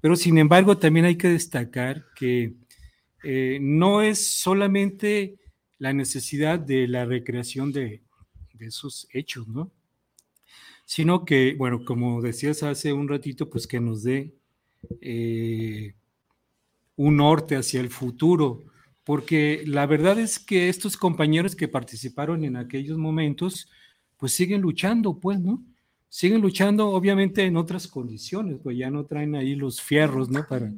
[0.00, 2.54] Pero sin embargo, también hay que destacar que
[3.30, 5.36] eh, no es solamente
[5.76, 8.00] la necesidad de la recreación de,
[8.58, 9.70] esos hechos, ¿no?
[10.86, 14.34] Sino que, bueno, como decías hace un ratito, pues que nos dé
[15.02, 15.94] eh,
[16.96, 18.64] un norte hacia el futuro,
[19.04, 23.70] porque la verdad es que estos compañeros que participaron en aquellos momentos,
[24.16, 25.62] pues siguen luchando, pues, ¿no?
[26.08, 30.46] siguen luchando, obviamente en otras condiciones, pues ya no traen ahí los fierros, ¿no?
[30.48, 30.72] Para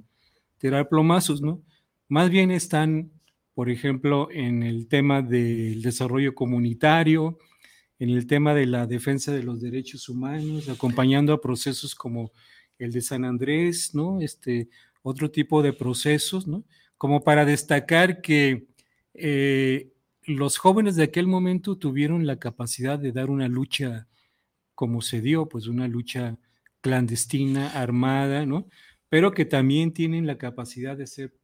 [0.58, 1.62] tirar plomazos, ¿no?
[2.10, 3.12] Más bien están,
[3.54, 7.38] por ejemplo, en el tema del desarrollo comunitario,
[8.00, 12.32] en el tema de la defensa de los derechos humanos, acompañando a procesos como
[12.78, 14.20] el de San Andrés, ¿no?
[14.20, 14.68] Este,
[15.02, 16.64] otro tipo de procesos, ¿no?
[16.98, 18.66] Como para destacar que
[19.14, 19.92] eh,
[20.24, 24.08] los jóvenes de aquel momento tuvieron la capacidad de dar una lucha
[24.74, 26.36] como se dio, pues una lucha
[26.80, 28.66] clandestina, armada, ¿no?
[29.08, 31.39] Pero que también tienen la capacidad de hacer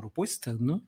[0.00, 0.82] propuestas, ¿no?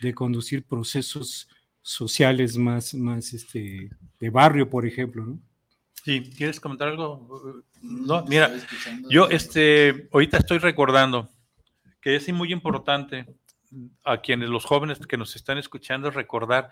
[0.00, 1.48] De conducir procesos
[1.80, 5.38] sociales más, más este, de barrio, por ejemplo, ¿no?
[6.04, 7.64] Sí, ¿quieres comentar algo?
[7.80, 8.52] No, mira,
[9.08, 11.28] yo este, ahorita estoy recordando
[12.00, 13.26] que es muy importante
[14.04, 16.70] a quienes los jóvenes que nos están escuchando recordar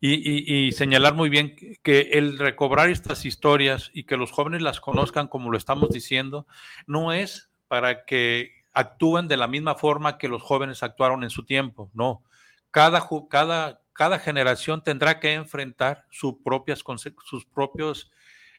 [0.00, 5.28] y, señalar muy bien que el recobrar estas historias y que los jóvenes las conozcan
[5.28, 6.46] como lo estamos diciendo,
[6.86, 11.44] no es para que actúen de la misma forma que los jóvenes actuaron en su
[11.44, 12.22] tiempo, no.
[12.70, 16.84] Cada, cada, cada generación tendrá que enfrentar sus, propias,
[17.24, 18.10] sus propios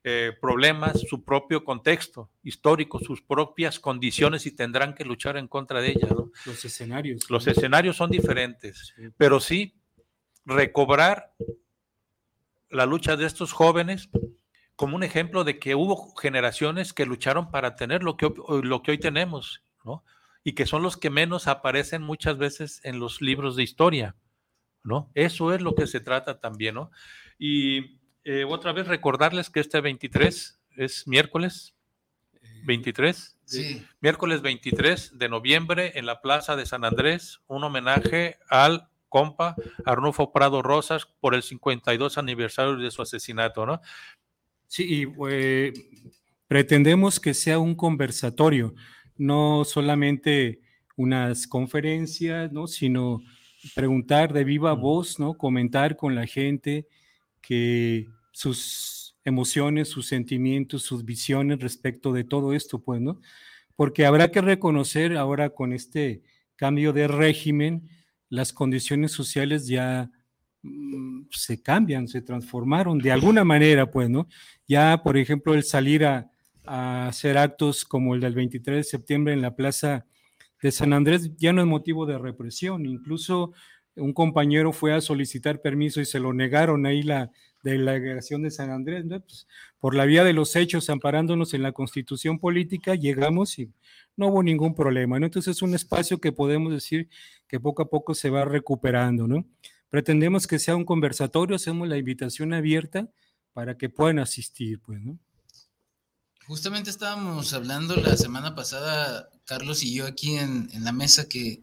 [0.03, 5.79] eh, problemas, su propio contexto histórico, sus propias condiciones y tendrán que luchar en contra
[5.79, 6.11] de ellas.
[6.45, 7.29] Los escenarios.
[7.29, 9.75] Los escenarios son diferentes, pero sí
[10.43, 11.35] recobrar
[12.69, 14.09] la lucha de estos jóvenes
[14.75, 18.91] como un ejemplo de que hubo generaciones que lucharon para tener lo que, lo que
[18.91, 20.03] hoy tenemos, ¿no?
[20.43, 24.15] Y que son los que menos aparecen muchas veces en los libros de historia,
[24.83, 25.11] ¿no?
[25.13, 26.91] Eso es lo que se trata también, ¿no?
[27.37, 31.75] Y eh, otra vez recordarles que este 23 es miércoles.
[32.63, 33.37] 23.
[33.45, 33.85] Sí.
[34.01, 40.31] Miércoles 23 de noviembre en la Plaza de San Andrés, un homenaje al compa Arnulfo
[40.31, 43.81] Prado Rosas por el 52 aniversario de su asesinato, ¿no?
[44.67, 45.73] Sí, y eh,
[46.47, 48.73] pretendemos que sea un conversatorio,
[49.21, 50.61] no solamente
[50.97, 52.65] unas conferencias, ¿no?
[52.65, 53.21] Sino
[53.75, 55.35] preguntar de viva voz, ¿no?
[55.35, 56.87] Comentar con la gente
[57.39, 63.21] que sus emociones, sus sentimientos, sus visiones respecto de todo esto, pues, ¿no?
[63.75, 66.23] Porque habrá que reconocer ahora con este
[66.55, 67.89] cambio de régimen,
[68.27, 70.09] las condiciones sociales ya
[70.63, 74.27] mm, se cambian, se transformaron de alguna manera, pues, ¿no?
[74.67, 76.31] Ya, por ejemplo, el salir a,
[76.65, 80.05] a hacer actos como el del 23 de septiembre en la Plaza
[80.61, 83.53] de San Andrés ya no es motivo de represión, incluso
[83.95, 87.31] un compañero fue a solicitar permiso y se lo negaron ahí la
[87.63, 89.19] delegación de San Andrés, ¿no?
[89.19, 89.47] Pues,
[89.79, 93.71] por la vía de los hechos, amparándonos en la constitución política, llegamos y
[94.15, 95.17] no hubo ningún problema.
[95.17, 97.09] Entonces es un espacio que podemos decir
[97.47, 99.45] que poco a poco se va recuperando, ¿no?
[99.89, 103.09] Pretendemos que sea un conversatorio, hacemos la invitación abierta
[103.53, 105.19] para que puedan asistir, pues, ¿no?
[106.47, 111.61] Justamente estábamos hablando la semana pasada, Carlos y yo aquí en, en la mesa, que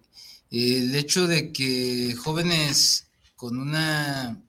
[0.51, 4.41] el hecho de que jóvenes con una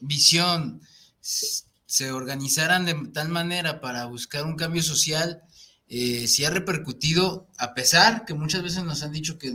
[0.00, 0.80] visión
[1.20, 5.42] se organizaran de tal manera para buscar un cambio social,
[5.88, 9.54] eh, sí ha repercutido, a pesar que muchas veces nos han dicho que,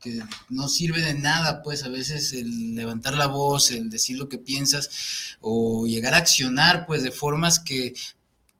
[0.00, 4.28] que, no sirve de nada, pues a veces el levantar la voz, el decir lo
[4.28, 7.94] que piensas o llegar a accionar, pues de formas que,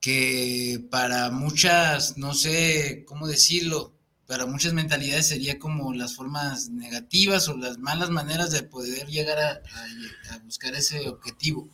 [0.02, 3.94] que para muchas, no sé cómo decirlo,
[4.26, 9.38] para muchas mentalidades sería como las formas negativas o las malas maneras de poder llegar
[9.38, 11.70] a, buscar ese objetivo.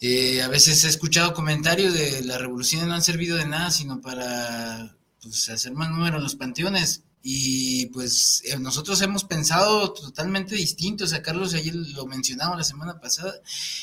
[0.00, 4.00] Eh, a veces he escuchado comentarios de las revoluciones no han servido de nada, sino
[4.00, 7.02] para pues, hacer más número en los panteones.
[7.22, 12.64] Y pues eh, nosotros hemos pensado totalmente distinto, o sea, Carlos ayer lo mencionaba la
[12.64, 13.34] semana pasada,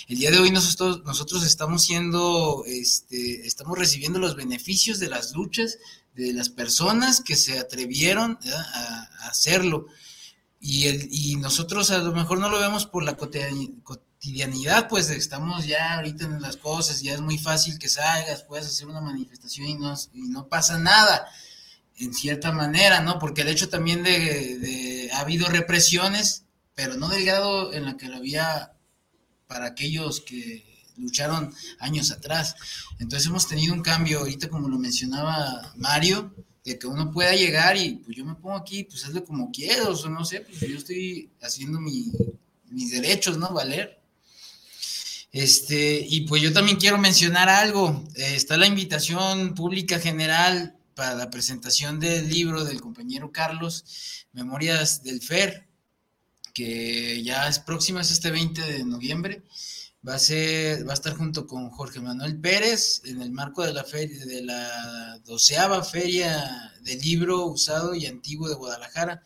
[0.07, 5.33] el día de hoy nosotros, nosotros estamos siendo, este, estamos recibiendo los beneficios de las
[5.33, 5.77] luchas
[6.15, 9.87] de las personas que se atrevieron a, hacerlo.
[10.61, 10.87] Y,
[11.31, 16.25] y nosotros a lo mejor no lo vemos por la cotidianidad, pues estamos ya ahorita
[16.25, 19.93] en las cosas, ya es muy fácil que salgas, puedes hacer una manifestación y no,
[20.13, 21.27] y no pasa nada
[21.97, 23.19] en cierta manera, ¿no?
[23.19, 27.97] Porque el hecho también de, de, ha habido represiones, pero no del grado en la
[27.97, 28.73] que lo había
[29.47, 30.65] para aquellos que
[30.97, 32.55] lucharon años atrás.
[32.99, 37.77] Entonces hemos tenido un cambio, ahorita como lo mencionaba Mario, de que uno pueda llegar
[37.77, 40.77] y pues yo me pongo aquí, pues hazlo como quiero, o no sé, pues yo
[40.77, 42.11] estoy haciendo mi,
[42.71, 43.53] mis derechos, ¿no?
[43.53, 43.99] Valer.
[45.31, 48.03] Este, y pues yo también quiero mencionar algo.
[48.15, 55.03] Eh, está la invitación pública general para la presentación del libro del compañero Carlos, Memorias
[55.03, 55.67] del FER,
[56.53, 59.43] que ya es próxima, es este 20 de noviembre.
[60.07, 63.73] Va a, ser, va a estar junto con Jorge Manuel Pérez en el marco de
[63.73, 69.23] la, feria, de la doceava feria del libro usado y antiguo de Guadalajara.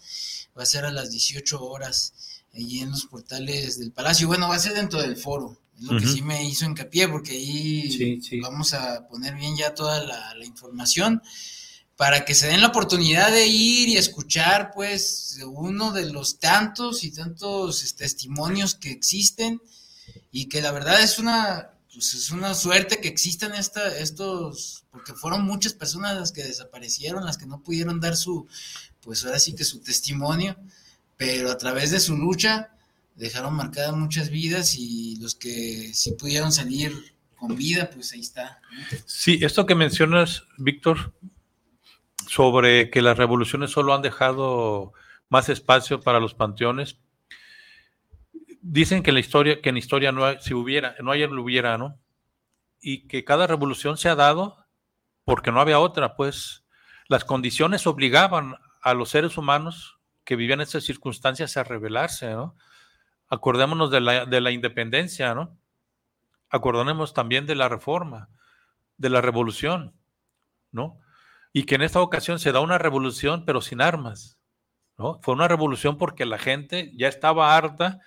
[0.57, 2.13] Va a ser a las 18 horas
[2.53, 4.27] allí en los portales del Palacio.
[4.27, 5.57] Bueno, va a ser dentro del foro.
[5.77, 6.01] Es lo uh -huh.
[6.01, 8.39] que sí me hizo hincapié, porque ahí sí, sí.
[8.39, 11.21] vamos a poner bien ya toda la, la información
[11.99, 17.03] para que se den la oportunidad de ir y escuchar, pues, uno de los tantos
[17.03, 19.61] y tantos testimonios que existen
[20.31, 25.11] y que la verdad es una, pues es una suerte que existan esta, estos, porque
[25.11, 28.47] fueron muchas personas las que desaparecieron, las que no pudieron dar su,
[29.01, 30.55] pues ahora sí que su testimonio,
[31.17, 32.69] pero a través de su lucha
[33.15, 36.93] dejaron marcadas muchas vidas y los que sí pudieron salir
[37.35, 38.61] con vida, pues ahí está.
[39.05, 41.11] Sí, esto que mencionas, Víctor,
[42.29, 44.93] sobre que las revoluciones solo han dejado
[45.29, 46.99] más espacio para los panteones.
[48.61, 51.41] Dicen que en la historia, que en historia no hay, si hubiera, no ayer lo
[51.41, 51.97] hubiera, ¿no?
[52.81, 54.63] Y que cada revolución se ha dado
[55.25, 56.63] porque no había otra, pues
[57.07, 62.55] las condiciones obligaban a los seres humanos que vivían en esas circunstancias a rebelarse, ¿no?
[63.27, 65.57] Acordémonos de la, de la independencia, ¿no?
[66.51, 68.29] Acordémonos también de la reforma,
[68.97, 69.95] de la revolución,
[70.71, 70.99] ¿no?
[71.51, 74.37] Y que en esta ocasión se da una revolución, pero sin armas.
[74.97, 75.19] ¿no?
[75.23, 77.99] Fue una revolución porque la gente ya estaba harta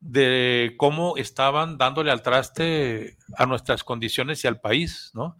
[0.00, 5.10] de cómo estaban dándole al traste a nuestras condiciones y al país.
[5.14, 5.36] ¿no?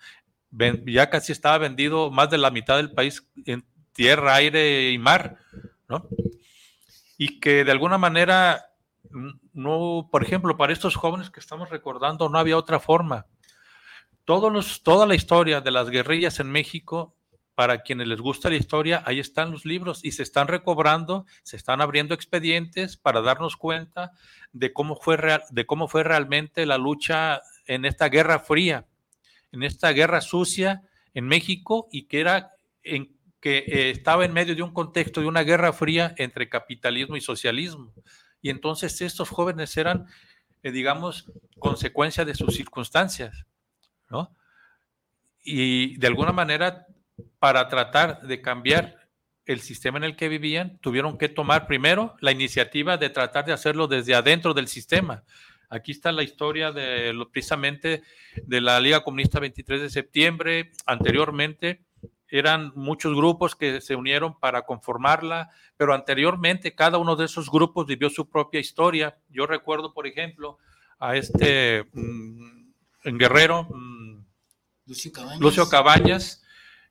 [0.87, 5.39] Ya casi estaba vendido más de la mitad del país en tierra, aire y mar.
[5.89, 6.07] ¿no?
[7.19, 8.67] Y que de alguna manera,
[9.53, 13.27] no, por ejemplo, para estos jóvenes que estamos recordando, no había otra forma.
[14.25, 17.17] Todos los, toda la historia de las guerrillas en México
[17.61, 21.59] para quienes les gusta la historia, ahí están los libros y se están recobrando, se
[21.59, 24.13] están abriendo expedientes para darnos cuenta
[24.55, 28.87] de cómo fue, real, de cómo fue realmente la lucha en esta guerra fría,
[29.53, 32.53] en esta guerra sucia en México y que era
[32.83, 37.19] en, que eh, estaba en medio de un contexto de una guerra fría entre capitalismo
[37.19, 37.93] y socialismo.
[38.41, 40.07] Y entonces estos jóvenes eran,
[40.63, 43.45] eh, digamos, consecuencia de sus circunstancias,
[44.09, 44.35] ¿no?
[45.43, 46.87] Y de alguna manera
[47.39, 49.01] para tratar de cambiar
[49.47, 53.53] el sistema en el que vivían, tuvieron que tomar primero la iniciativa de tratar de
[53.53, 55.25] hacerlo desde adentro del sistema.
[55.69, 58.03] Aquí está la historia de precisamente
[58.45, 60.73] de la Liga Comunista 23 de septiembre.
[60.87, 61.85] Anteriormente
[62.29, 67.87] eran muchos grupos que se unieron para conformarla, pero anteriormente cada uno de esos grupos
[67.87, 69.19] vivió su propia historia.
[69.29, 70.59] Yo recuerdo, por ejemplo,
[70.99, 74.25] a este mm, Guerrero, mm,
[75.41, 76.40] Lucio Cabañas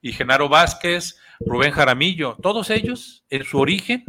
[0.01, 4.05] y Genaro Vázquez, Rubén Jaramillo, todos ellos en su origen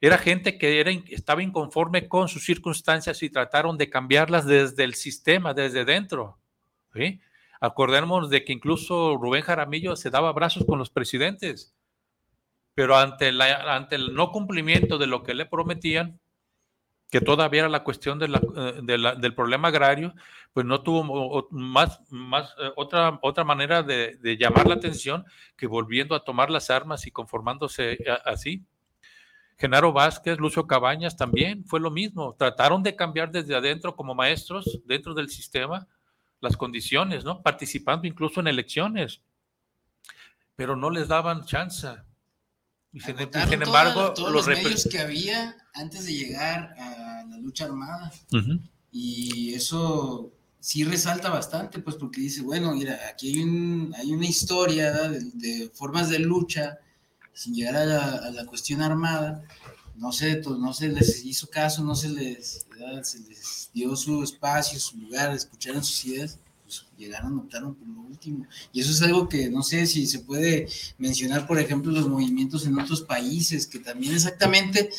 [0.00, 4.94] era gente que era, estaba inconforme con sus circunstancias y trataron de cambiarlas desde el
[4.94, 6.38] sistema, desde dentro.
[7.60, 11.74] Acordémonos de que incluso Rubén Jaramillo se daba abrazos con los presidentes,
[12.74, 16.19] pero ante el no cumplimiento de lo que le prometían,
[17.10, 20.14] que todavía era la cuestión de eh, del problema agrario,
[20.52, 25.24] pues no tuvo más, más eh, otra, otra manera de, llamar la atención
[25.56, 28.64] que volviendo a tomar las armas y conformándose así.
[29.58, 32.34] Genaro Vázquez, Lucio Cabañas también fue lo mismo.
[32.38, 35.86] Trataron de cambiar desde adentro como maestros dentro del sistema
[36.40, 37.42] las condiciones, ¿no?
[37.42, 39.20] Participando incluso en elecciones,
[40.56, 41.88] pero no les daban chance.
[42.92, 43.18] Y sin,
[43.62, 48.12] embargo, todos los, medios que había antes de llegar a la lucha armada.
[48.90, 54.26] Y eso sí resalta bastante, pues porque dice, bueno, mira, aquí hay, un, hay una
[54.26, 56.78] historia de, formas de lucha
[57.32, 59.42] sin llegar a la, cuestión armada.
[59.94, 62.66] No se, no se les hizo caso, no se les,
[63.02, 66.38] se les dio su espacio, su lugar, escucharon sus ideas,
[66.70, 68.46] pues llegaron, optaron por lo último.
[68.72, 70.68] Y eso es algo que no sé si se puede
[70.98, 74.90] mencionar, por ejemplo, los movimientos en otros países, que también exactamente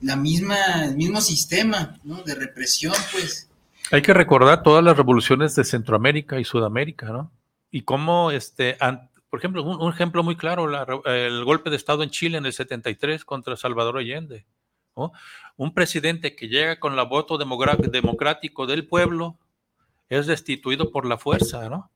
[0.00, 2.22] la misma, el mismo sistema ¿no?
[2.22, 3.48] de represión, pues.
[3.90, 7.32] Hay que recordar todas las revoluciones de Centroamérica y Sudamérica, ¿no?
[7.70, 8.76] Y cómo, este,
[9.28, 10.68] por ejemplo, un, ejemplo muy claro,
[11.06, 14.46] el golpe de Estado en Chile en el 73 contra Salvador Allende.
[14.96, 15.12] ¿no?
[15.56, 19.36] Un presidente que llega con el voto democrático del pueblo
[20.08, 21.90] es destituido por la fuerza, ¿no?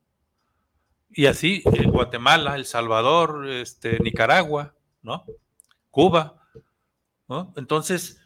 [1.11, 5.25] Y así, en Guatemala, El Salvador, este, Nicaragua, ¿no?
[5.91, 6.41] Cuba,
[7.57, 8.21] entonces,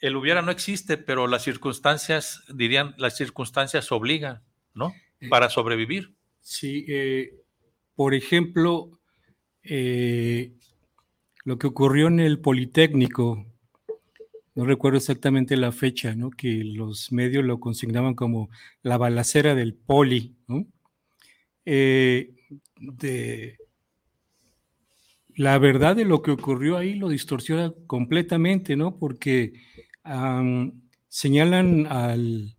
[0.00, 4.42] el hubiera no existe, pero las circunstancias, dirían, las circunstancias obligan,
[4.74, 4.92] ¿no?
[5.20, 6.14] Eh, Para sobrevivir.
[6.40, 7.40] Sí, eh,
[7.94, 8.98] por ejemplo,
[9.62, 10.52] eh,
[11.44, 13.46] lo que ocurrió en el Politécnico,
[14.54, 16.30] no recuerdo exactamente la fecha, ¿no?
[16.30, 18.50] Que los medios lo consignaban como
[18.82, 20.66] la balacera del Poli, ¿no?
[21.64, 23.56] de,
[25.36, 28.98] la verdad de lo que ocurrió ahí lo distorsiona completamente, ¿no?
[28.98, 29.54] Porque
[31.08, 32.56] señalan al,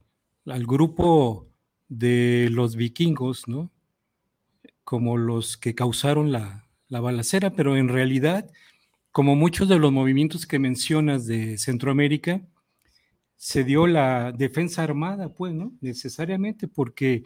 [0.65, 1.47] grupo
[1.87, 3.71] de los vikingos, ¿no?
[4.83, 8.49] Como los que causaron la, la balacera, pero en realidad,
[9.15, 12.41] como muchos de los movimientos que mencionas de Centroamérica,
[13.37, 15.71] se dio la defensa armada, pues, ¿no?
[15.79, 17.23] Necesariamente, porque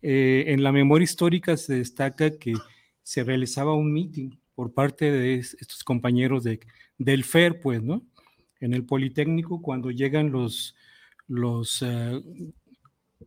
[0.00, 2.54] eh, en la memoria histórica se destaca que
[3.02, 6.58] se realizaba un mitin por parte de estos compañeros de,
[6.96, 8.02] del FER, pues, ¿no?
[8.58, 10.74] En el Politécnico, cuando llegan los,
[11.28, 12.18] los, eh,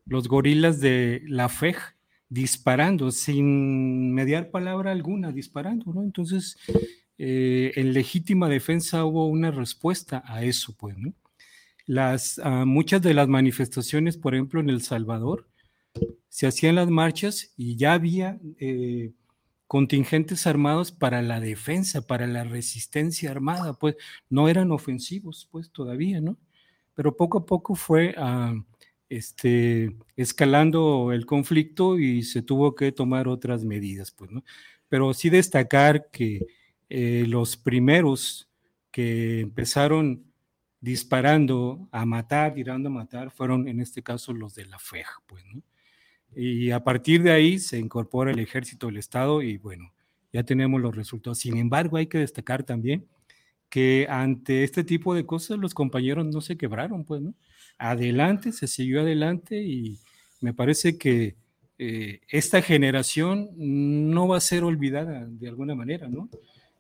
[0.08, 1.78] los gorilas de la FEJ
[2.28, 6.02] disparando, sin mediar palabra alguna, disparando, ¿no?
[6.02, 6.58] Entonces,
[7.22, 10.96] eh, en legítima defensa hubo una respuesta a eso, pues,
[12.44, 15.46] ah, muchas de las manifestaciones, por ejemplo, en El Salvador,
[16.30, 19.12] se hacían las marchas y ya había eh,
[19.68, 23.96] contingentes armados para la defensa, para la resistencia armada, pues
[24.30, 26.38] no eran ofensivos, pues todavía, ¿no?
[26.96, 28.56] Pero poco a poco fue ah,
[29.10, 34.44] este, escalando el conflicto y se tuvo que tomar otras medidas, pues, ¿no?
[34.88, 36.48] Pero sí destacar que
[36.90, 38.50] eh, los primeros
[38.92, 40.26] que empezaron
[40.82, 45.44] disparando a matar, tirando a matar, fueron en este caso los de la FEJ, pues,
[45.54, 45.62] ¿no?
[46.36, 49.92] Y a partir de ahí se incorpora el ejército del Estado y bueno,
[50.32, 51.40] ya tenemos los resultados.
[51.40, 53.08] Sin embargo, hay que destacar también
[53.70, 57.34] que ante este tipo de cosas los compañeros no se quebraron, pues, ¿no?
[57.78, 60.00] Adelante, se siguió adelante y
[60.42, 61.36] me parece que
[61.78, 66.30] eh, esta generación no va a ser olvidada de alguna manera, ¿no?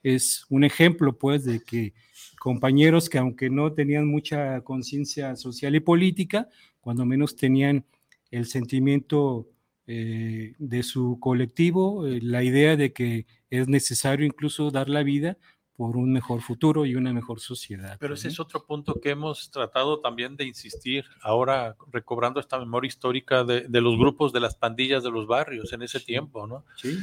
[0.04, 1.94] Es un ejemplo, pues, de que
[2.40, 6.48] compañeros que aunque no tenían mucha conciencia social y política,
[6.80, 7.86] cuando menos tenían
[8.32, 9.48] el sentimiento
[9.88, 15.38] eh, de su colectivo, eh, la idea de que es necesario incluso dar la vida
[15.76, 17.96] por un mejor futuro y una mejor sociedad.
[18.02, 22.90] Pero ese es otro punto que hemos tratado también de insistir, ahora recobrando esta memoria
[22.90, 26.66] histórica de, los grupos de las pandillas de los barrios en ese tiempo, ¿no?
[26.76, 26.98] Sí.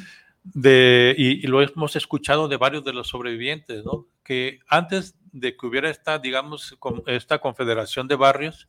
[0.55, 4.07] De, y, lo hemos escuchado de varios de los sobrevivientes, ¿no?
[4.22, 8.68] Que antes de que hubiera esta, digamos, esta confederación de barrios,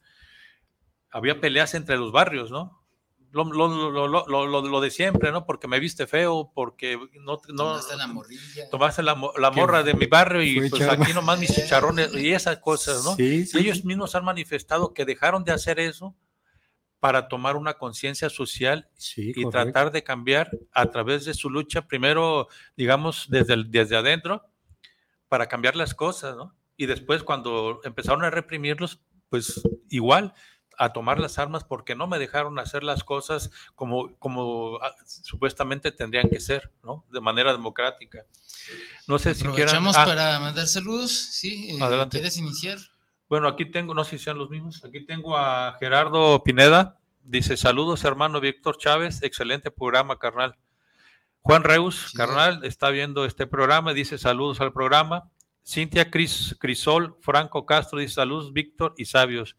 [1.12, 2.84] había peleas entre los barrios, ¿no?
[3.32, 5.46] lo, lo, lo, lo, de siempre, ¿no?
[5.46, 7.40] Porque me viste feo, porque no...
[7.50, 8.70] no tomaste la morrilla.
[8.70, 12.58] Tomaste la, la morra de mi barrio y pues aquí nomás mis chicharrones y esas
[12.58, 13.16] cosas, ¿no?
[13.16, 16.16] Sí, Ellos mismos han manifestado que dejaron de hacer eso
[17.08, 22.50] para tomar una conciencia social y tratar de cambiar a través de su lucha, primero,
[22.76, 24.44] digamos, desde, desde adentro,
[25.30, 26.54] para cambiar las cosas, ¿no?
[26.76, 29.00] Y después cuando empezaron a reprimirlos,
[29.30, 30.34] pues igual,
[30.78, 35.94] a tomar las armas porque no me dejaron hacer las cosas como, como ah, supuestamente
[35.94, 37.06] tendrían que ser, ¿no?
[37.10, 38.26] De manera democrática.
[39.08, 39.82] No sé si quieran...
[39.96, 41.70] Ah, para mandar saludos, ¿sí?
[41.70, 42.18] Eh, Adelante.
[42.18, 42.80] ¿Quieres iniciar?
[43.30, 47.58] Bueno, aquí tengo, no sé si sean los mismos, aquí tengo a Gerardo Pineda, dice
[47.58, 50.56] saludos hermano Víctor Chávez, excelente programa, carnal.
[51.42, 55.30] Juan Reus, carnal, está viendo este programa, dice saludos al programa.
[55.66, 59.58] Cintia Cris, Crisol, Franco Castro dice saludos, Víctor y Sabios.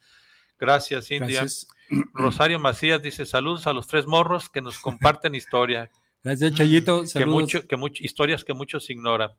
[0.58, 1.46] Gracias, Cintia.
[2.14, 5.90] Rosario Macías dice saludos a los tres morros que nos comparten historia.
[6.22, 7.04] Gracias, Chayito.
[7.12, 9.30] Que, mucho, que mucho, historias que muchos ignoran.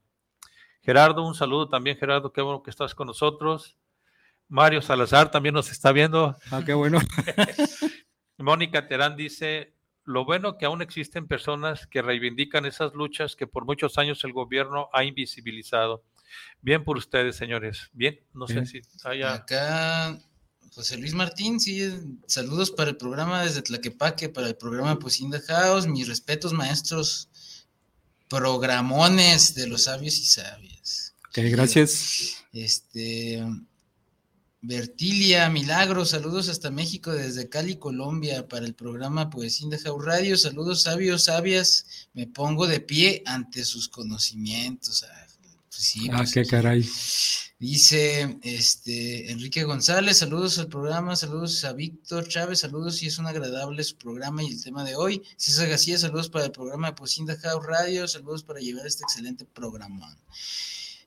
[0.82, 3.76] Gerardo, un saludo también, Gerardo, qué bueno que estás con nosotros.
[4.50, 6.36] Mario Salazar también nos está viendo.
[6.52, 7.00] Ah, qué bueno.
[8.38, 9.74] Mónica Terán dice,
[10.04, 14.34] lo bueno que aún existen personas que reivindican esas luchas que por muchos años el
[14.34, 16.04] gobierno ha invisibilizado.
[16.62, 17.90] Bien por ustedes, señores.
[17.94, 19.34] Bien, no sé si haya...
[19.34, 20.20] Acá
[20.74, 21.90] José Luis Martín, sí,
[22.28, 27.30] saludos para el programa desde Tlaquepaque, para el programa Pocinda House, mis respetos, maestros
[28.28, 31.16] programones de los sabios y sabias.
[31.30, 32.46] Ok, gracias.
[32.54, 33.44] Este,
[34.62, 40.38] Bertilia Milagro, saludos hasta México desde Cali, Colombia, para el programa Poesía de House Radio.
[40.38, 42.10] Saludos sabios, sabias.
[42.14, 45.04] Me pongo de pie ante sus conocimientos.
[45.04, 45.28] Ah,
[45.70, 46.90] pues sí, ah pues qué caray.
[47.58, 53.28] Dice este Enrique González, saludos al programa, saludos a Víctor Chávez, saludos y es un
[53.28, 55.22] agradable su programa y el tema de hoy.
[55.36, 59.44] César García, saludos para el programa de Pocinda House Radio, saludos para llevar este excelente
[59.44, 60.18] programa.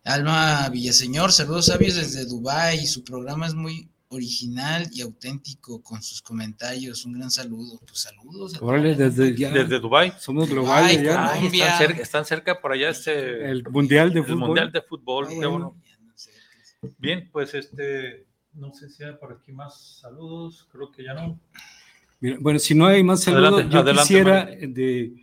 [0.05, 6.20] Alma Villaseñor, saludos sabios desde Dubái, su programa es muy original y auténtico con sus
[6.20, 7.05] comentarios.
[7.07, 7.80] Un gran saludo.
[7.86, 8.53] Pues saludos.
[8.98, 10.12] desde, desde Dubái.
[10.18, 11.00] Somos globales
[11.98, 14.38] están, cerca, por allá este el Mundial de Fútbol.
[14.38, 15.28] Mundial de Fútbol.
[15.42, 15.70] Ah,
[16.98, 21.38] Bien, pues este, no sé si hay por aquí más saludos, creo que ya no.
[22.40, 25.14] bueno, si no hay más saludos, yo quisiera de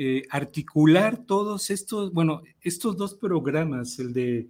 [0.00, 4.48] eh, articular todos estos, bueno, estos dos programas, el de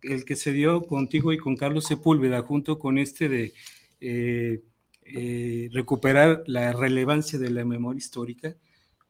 [0.00, 3.52] el que se dio contigo y con Carlos Sepúlveda, junto con este de
[4.00, 4.62] eh,
[5.02, 8.56] eh, recuperar la relevancia de la memoria histórica,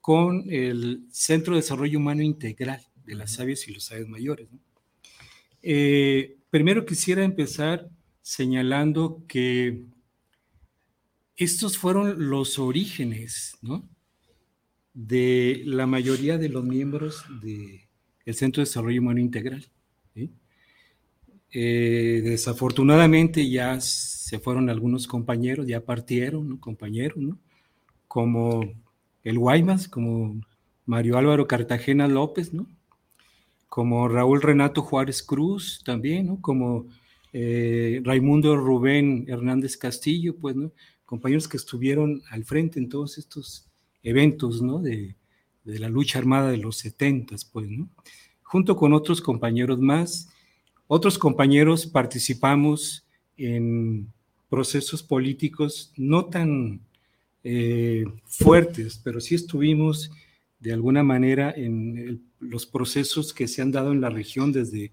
[0.00, 4.48] con el Centro de Desarrollo Humano Integral de las Sabias y los Sabios Mayores.
[4.50, 4.58] ¿no?
[6.50, 7.88] primero quisiera empezar
[8.22, 9.84] señalando que
[11.36, 13.56] estos fueron los orígenes
[14.96, 19.66] de la mayoría de los miembros del Centro de Desarrollo Humano Integral.
[21.58, 27.18] Eh, desafortunadamente ya se fueron algunos compañeros, ya partieron, compañeros,
[28.08, 28.62] como
[29.22, 30.40] el Guaymas, como
[30.86, 32.66] Mario Álvaro Cartagena López, ¿no?
[33.68, 36.40] como Raúl Renato Juárez Cruz también, ¿no?
[36.40, 36.86] Como
[37.34, 40.72] eh, Raimundo Rubén Hernández Castillo, pues, ¿no?
[41.04, 43.68] Compañeros que estuvieron al frente en todos estos
[44.06, 44.78] eventos, ¿no?
[44.78, 45.16] De,
[45.64, 47.88] la lucha armada de los setentas, pues, ¿no?
[48.42, 50.28] Junto con otros compañeros más,
[50.86, 53.04] otros compañeros participamos
[53.36, 54.06] en
[54.48, 56.80] procesos políticos no tan
[57.42, 60.12] eh, fuertes, pero sí estuvimos
[60.60, 64.92] de alguna manera en los procesos que se han dado en la región desde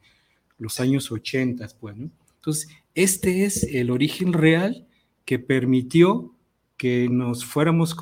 [0.57, 4.87] los años 80, pues, Entonces, este es el origen real
[5.23, 6.33] que permitió
[6.77, 7.95] que nos fuéramos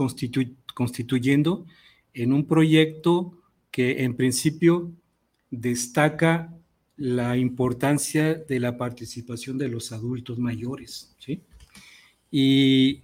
[0.73, 1.65] constituyendo
[2.13, 3.37] en un proyecto
[3.71, 4.91] que en principio
[5.49, 6.53] destaca
[6.97, 11.15] la importancia de la participación de los adultos mayores.
[12.29, 13.01] Y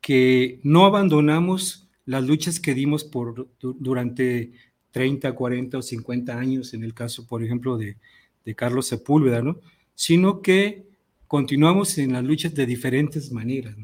[0.00, 4.52] que no abandonamos las luchas que dimos por, durante
[4.90, 7.96] 30, 40 o 50 años, en el caso, por ejemplo, de,
[8.44, 9.60] de Carlos Sepúlveda, ¿no?
[9.94, 10.86] Sino que
[11.26, 13.76] continuamos en las luchas de diferentes maneras.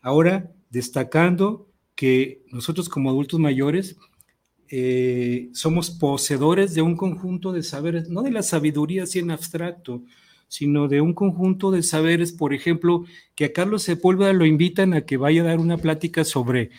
[0.00, 1.71] Ahora, destacando
[2.02, 3.96] que nosotros como adultos mayores
[4.68, 10.02] eh, somos poseedores de un conjunto de saberes, no de la sabiduría así en abstracto,
[10.48, 13.04] sino de un conjunto de saberes, por ejemplo,
[13.36, 16.70] que a Carlos Sepúlveda lo invitan a que vaya a dar una plática sobre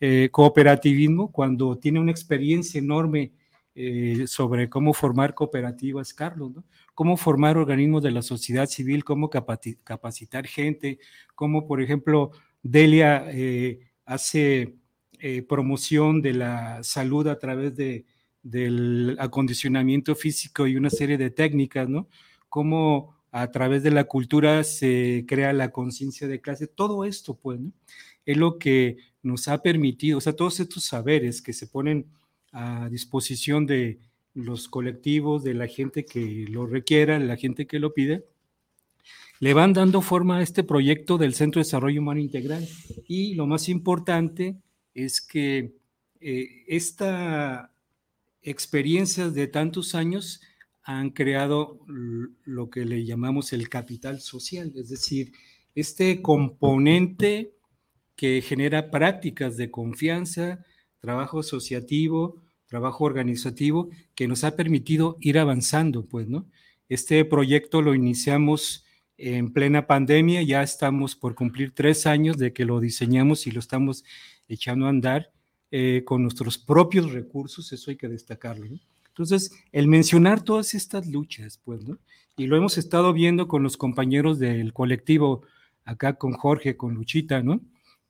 [0.00, 3.32] eh, cooperativismo cuando tiene una experiencia enorme
[3.74, 6.52] eh, sobre cómo formar cooperativas, Carlos,
[6.94, 10.98] cómo formar organismos de la sociedad civil, cómo capacitar gente,
[11.34, 12.30] cómo, por ejemplo,
[12.62, 13.26] Delia
[14.10, 14.74] hace
[15.20, 18.04] eh, promoción de la salud a través de,
[18.42, 22.08] del acondicionamiento físico y una serie de técnicas, ¿no?
[22.48, 27.60] Cómo a través de la cultura se crea la conciencia de clase, todo esto, pues.
[28.26, 32.06] Es lo que nos ha permitido, o sea, todos estos saberes que se ponen
[32.50, 34.00] a disposición de
[34.34, 38.24] los colectivos, de la gente que lo requiera, la gente que lo pide,
[39.40, 42.68] le van dando forma a este proyecto del Centro de Desarrollo Humano Integral.
[43.08, 44.56] Y lo más importante
[44.94, 45.74] es que
[46.20, 47.72] eh, esta
[48.42, 50.40] experiencias de tantos años
[50.82, 51.78] han creado
[52.44, 55.32] lo que le llamamos el capital social, es decir,
[55.74, 57.52] este componente
[58.16, 60.64] que genera prácticas de confianza,
[61.00, 66.46] trabajo asociativo, trabajo organizativo, que nos ha permitido ir avanzando, pues, ¿no?
[66.88, 68.84] Este proyecto lo iniciamos
[69.20, 73.60] en plena pandemia, ya estamos por cumplir tres años de que lo diseñamos y lo
[73.60, 74.02] estamos
[74.48, 75.30] echando a andar
[75.70, 78.66] eh, con nuestros propios recursos, eso hay que destacarlo.
[79.08, 81.98] Entonces, el mencionar todas estas luchas, pues, ¿no?
[82.36, 85.42] Y lo hemos estado viendo con los compañeros del colectivo,
[85.84, 87.60] acá con Jorge, con Luchita, ¿no?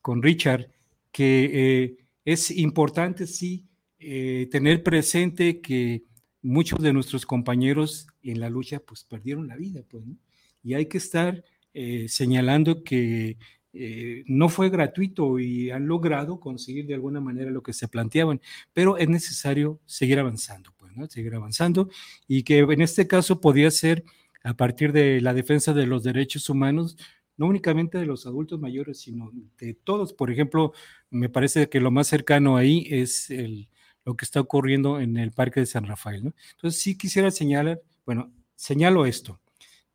[0.00, 0.68] Con Richard,
[1.10, 3.66] que eh, es importante, sí,
[3.98, 6.04] eh, tener presente que
[6.42, 10.16] muchos de nuestros compañeros en la lucha, pues, perdieron la vida, pues, ¿no?
[10.62, 13.38] Y hay que estar eh, señalando que
[13.72, 18.40] eh, no fue gratuito y han logrado conseguir de alguna manera lo que se planteaban,
[18.72, 21.06] pero es necesario seguir avanzando, pues, ¿no?
[21.08, 21.88] Seguir avanzando
[22.26, 24.04] y que en este caso podía ser
[24.42, 26.96] a partir de la defensa de los derechos humanos,
[27.36, 30.12] no únicamente de los adultos mayores, sino de todos.
[30.12, 30.72] Por ejemplo,
[31.10, 33.68] me parece que lo más cercano ahí es el,
[34.04, 36.34] lo que está ocurriendo en el Parque de San Rafael, ¿no?
[36.52, 39.40] Entonces sí quisiera señalar, bueno, señalo esto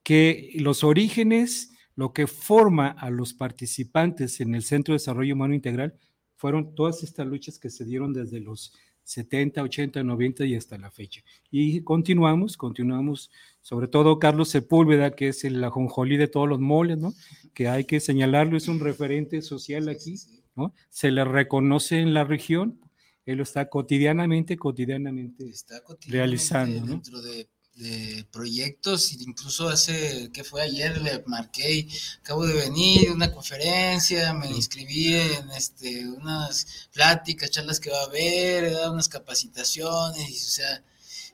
[0.06, 5.56] que los orígenes, lo que forma a los participantes en el Centro de Desarrollo Humano
[5.56, 5.98] Integral,
[6.36, 8.72] fueron todas estas luchas que se dieron desde los
[9.04, 11.24] 70, 80, 90 y hasta la fecha.
[11.50, 13.32] Y continuamos, continuamos,
[13.62, 17.12] sobre todo Carlos Sepúlveda, que es el ajonjolí de todos los moles, ¿no?
[17.56, 20.20] Que hay que señalarlo, es un referente social aquí,
[20.56, 20.72] ¿no?
[20.92, 22.80] Se le reconoce en la región,
[23.26, 27.22] él lo está cotidianamente, cotidianamente, Está cotidianamente realizando, ¿no?
[27.24, 31.88] de, de proyectos, incluso hace, que fue ayer, le marqué,
[32.20, 38.06] acabo de venir una conferencia, me inscribí en este, unas pláticas, charlas que va a
[38.06, 40.84] haber, he dado unas capacitaciones, y, o sea,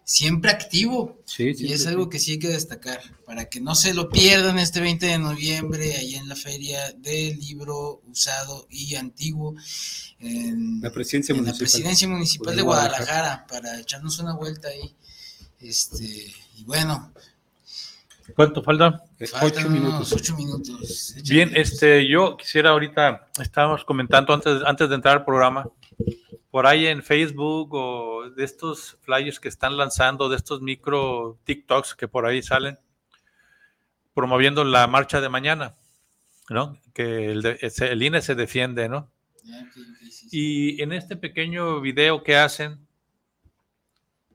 [0.04, 1.22] siempre activo.
[1.26, 3.94] Sí, sí, Y es sí, algo que sí hay que destacar, para que no se
[3.94, 9.56] lo pierdan este 20 de noviembre, ahí en la feria del libro usado y antiguo,
[10.20, 11.60] en La presidencia en la municipal.
[11.60, 14.96] presidencia municipal de Guadalajara, para echarnos una vuelta ahí.
[15.62, 16.06] Este,
[16.58, 17.12] y bueno,
[18.36, 19.04] ¿Cuánto falta?
[19.32, 20.12] faltan ocho minutos.
[20.14, 21.16] ocho minutos.
[21.28, 25.68] Bien, este, yo quisiera ahorita, estábamos comentando antes, antes de entrar al programa,
[26.50, 31.96] por ahí en Facebook o de estos flyers que están lanzando, de estos micro TikToks
[31.96, 32.78] que por ahí salen,
[34.14, 35.76] promoviendo la marcha de mañana,
[36.50, 36.78] ¿no?
[36.94, 39.10] Que el, de- ese- el INE se defiende, ¿no?
[39.44, 40.28] Sí, sí.
[40.32, 42.86] Y en este pequeño video que hacen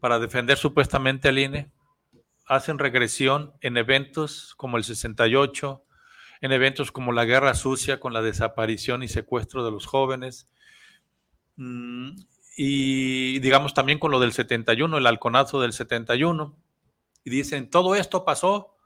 [0.06, 1.68] para defender supuestamente al INE,
[2.46, 5.84] hacen regresión en eventos como el 68,
[6.42, 10.48] en eventos como la Guerra Sucia con la desaparición y secuestro de los jóvenes,
[11.56, 12.10] mm,
[12.56, 16.56] y digamos también con lo del 71, el halconazo del 71,
[17.24, 18.76] y dicen, todo esto pasó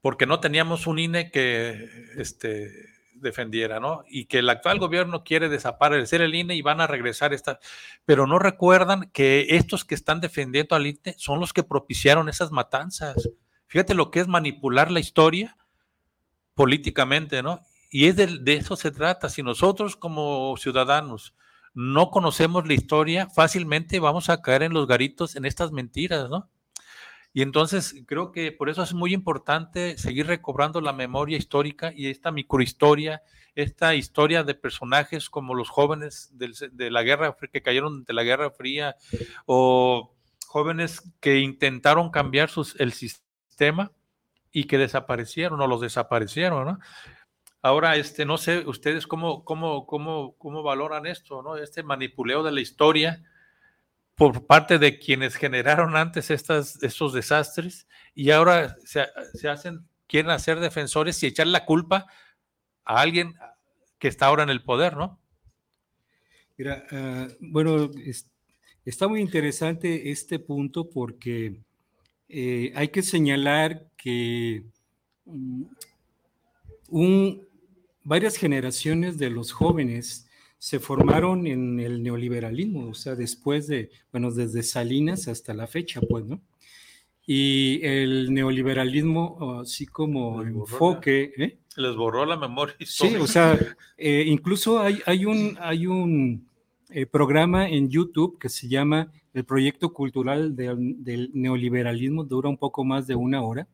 [0.00, 1.88] porque no teníamos un INE que
[2.18, 2.70] este,
[3.22, 4.04] defendiera, ¿no?
[4.08, 7.58] Y que el actual gobierno quiere desaparecer el INE y van a regresar esta,
[8.04, 12.50] pero no recuerdan que estos que están defendiendo al INE son los que propiciaron esas
[12.50, 13.30] matanzas.
[13.66, 15.56] Fíjate lo que es manipular la historia
[16.54, 17.60] políticamente, ¿no?
[17.90, 19.28] Y es de, de eso se trata.
[19.28, 21.34] Si nosotros como ciudadanos
[21.74, 26.50] no conocemos la historia, fácilmente vamos a caer en los garitos, en estas mentiras, ¿no?
[27.34, 32.08] Y entonces creo que por eso es muy importante seguir recobrando la memoria histórica y
[32.08, 33.22] esta microhistoria,
[33.54, 38.50] esta historia de personajes como los jóvenes de la guerra que cayeron de la Guerra
[38.50, 38.96] Fría
[39.46, 40.14] o
[40.46, 43.92] jóvenes que intentaron cambiar el sistema
[44.52, 46.78] y que desaparecieron o los desaparecieron, ¿no?
[47.62, 51.56] Ahora, este, no sé, ustedes cómo, cómo, cómo, cómo valoran esto, ¿no?
[51.56, 53.22] Este manipuleo de la historia
[54.22, 61.20] por parte de quienes generaron antes estos desastres y ahora se, hacen, quieren hacer defensores
[61.20, 62.06] y echar la culpa
[62.84, 63.34] a alguien
[63.98, 65.18] que está ahora en el poder, ¿no?
[66.56, 68.28] Mira, uh, bueno, es,
[68.84, 71.60] está muy interesante este punto porque
[72.28, 74.62] eh, hay que señalar que
[75.24, 75.68] um,
[76.90, 77.44] un,
[78.04, 80.28] varias generaciones de los jóvenes
[80.62, 86.00] se formaron en el neoliberalismo, o sea, después de, bueno, desde Salinas hasta la fecha,
[86.00, 86.40] pues, ¿no?
[87.26, 91.32] Y el neoliberalismo, así como les enfoque...
[91.36, 91.58] La, ¿eh?
[91.76, 93.18] Les borró la memoria histórica.
[93.18, 93.58] Sí, o sea,
[93.98, 96.46] eh, incluso hay, hay, un, hay un
[96.90, 102.56] eh, programa en YouTube que se llama El Proyecto Cultural de, del Neoliberalismo, dura un
[102.56, 103.66] poco más de una hora,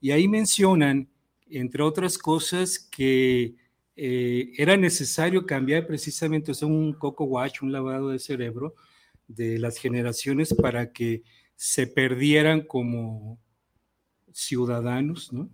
[0.00, 1.08] y ahí mencionan,
[1.50, 3.56] entre otras cosas, que
[4.00, 8.76] eh, era necesario cambiar precisamente, o sea, un coco wash, un lavado de cerebro
[9.26, 11.24] de las generaciones para que
[11.56, 13.40] se perdieran como
[14.32, 15.50] ciudadanos, ¿no?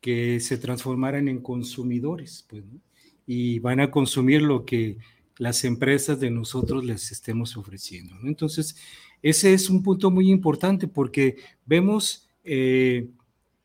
[0.00, 2.80] Que se transformaran en consumidores, pues, ¿no?
[3.26, 4.96] Y van a consumir lo que
[5.36, 8.28] las empresas de nosotros les estemos ofreciendo, ¿no?
[8.28, 8.76] Entonces,
[9.20, 13.10] ese es un punto muy importante porque vemos eh,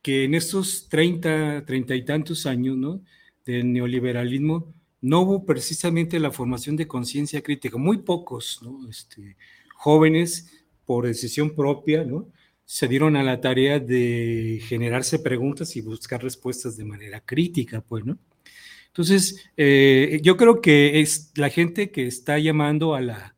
[0.01, 3.01] que en estos 30, 30 y tantos años, ¿no?
[3.46, 7.78] Del neoliberalismo, no hubo precisamente la formación de conciencia crítica.
[7.78, 9.36] Muy pocos este,
[9.76, 12.30] jóvenes, por decisión propia, ¿no?
[12.66, 18.06] se dieron a la tarea de generarse preguntas y buscar respuestas de manera crítica, pues,
[18.06, 18.18] ¿no?
[18.88, 23.36] Entonces, eh, yo creo que es la gente que está llamando a, la,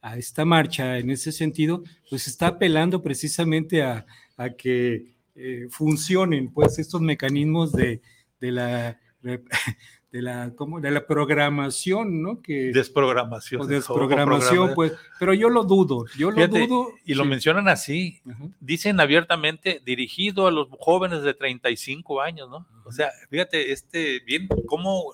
[0.00, 6.50] a esta marcha en ese sentido, pues está apelando precisamente a, a que eh, funcionen,
[6.52, 8.00] pues, estos mecanismos de,
[8.40, 9.00] de la
[10.12, 12.40] de la, como de la programación, ¿no?
[12.40, 13.66] Que, desprogramación.
[13.68, 16.92] desprogramación, pues, pero yo lo dudo, yo lo dudo.
[17.04, 18.20] Y lo mencionan así,
[18.60, 22.66] dicen abiertamente, dirigido a los jóvenes de 35 años, ¿no?
[22.84, 25.12] O sea, fíjate, este, bien, cómo,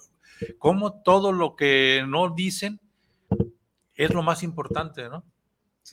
[0.58, 2.78] cómo todo lo que no dicen
[3.94, 5.24] es lo más importante, ¿no?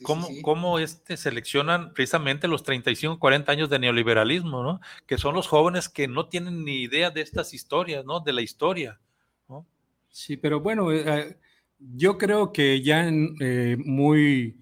[0.02, 4.80] ¿Cómo, este, seleccionan precisamente los 35, 40 años de neoliberalismo, ¿no?
[5.06, 8.20] Que son los jóvenes que no tienen ni idea de estas historias, ¿no?
[8.20, 9.00] De la historia,
[9.48, 9.66] ¿no?
[10.10, 11.36] Sí, pero bueno, eh, eh,
[11.78, 14.56] yo creo que ya eh, muy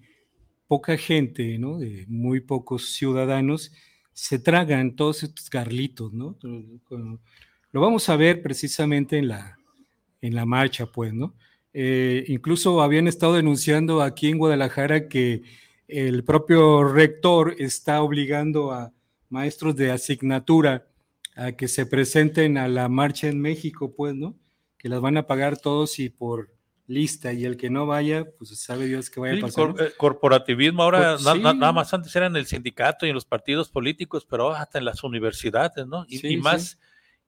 [0.67, 1.77] poca gente, ¿no?
[1.77, 3.71] De muy pocos ciudadanos
[4.13, 6.37] se tragan todos estos garlitos, ¿no?
[7.71, 9.59] Lo vamos a ver precisamente en la,
[10.21, 11.35] en la marcha, pues, ¿no?
[11.79, 15.43] Eh, incluso habían estado denunciando aquí en Guadalajara que
[15.87, 18.91] el propio rector está obligando a
[19.29, 20.87] maestros de asignatura
[21.35, 24.35] a que se presenten a la marcha en México, pues, ¿no?
[24.79, 26.49] Que las van a pagar todos y por
[26.87, 29.75] lista, y el que no vaya, pues sabe Dios que vaya a pasar.
[29.77, 34.25] Eh, corporativismo, ahora nada más antes era en el sindicato y en los partidos políticos,
[34.27, 36.07] pero hasta en las universidades, ¿no?
[36.09, 36.79] Y, más,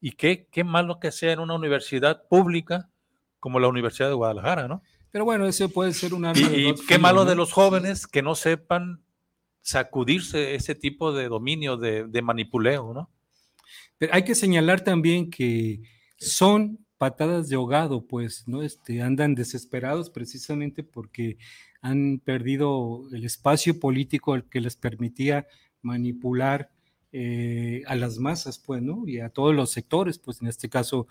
[0.02, 2.90] y qué, qué malo que sea en una universidad pública
[3.40, 4.82] como la Universidad de Guadalajara, ¿no?
[5.12, 6.50] Pero bueno, ese puede ser un arma.
[6.52, 9.04] Y, qué malo de los jóvenes que no sepan
[9.62, 13.10] sacudirse ese tipo de dominio, de, manipuleo, ¿no?
[13.98, 15.82] Pero hay que señalar también que
[16.18, 18.62] son patadas de ahogado, pues, ¿no?
[18.62, 21.38] Este, andan desesperados precisamente porque
[21.82, 25.48] han perdido el espacio político que les permitía
[25.82, 26.72] manipular
[27.12, 29.08] eh, a las masas, pues, ¿no?
[29.08, 31.08] Y a todos los sectores, pues, en este caso,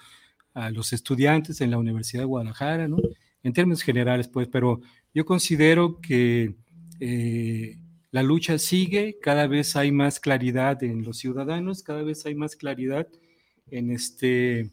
[0.54, 2.98] a los estudiantes en la Universidad de Guadalajara, ¿no?
[3.42, 4.80] En términos generales, pues, pero
[5.14, 6.54] yo considero que
[7.00, 7.78] eh,
[8.10, 12.56] la lucha sigue, cada vez hay más claridad en los ciudadanos, cada vez hay más
[12.56, 13.06] claridad
[13.70, 14.70] en este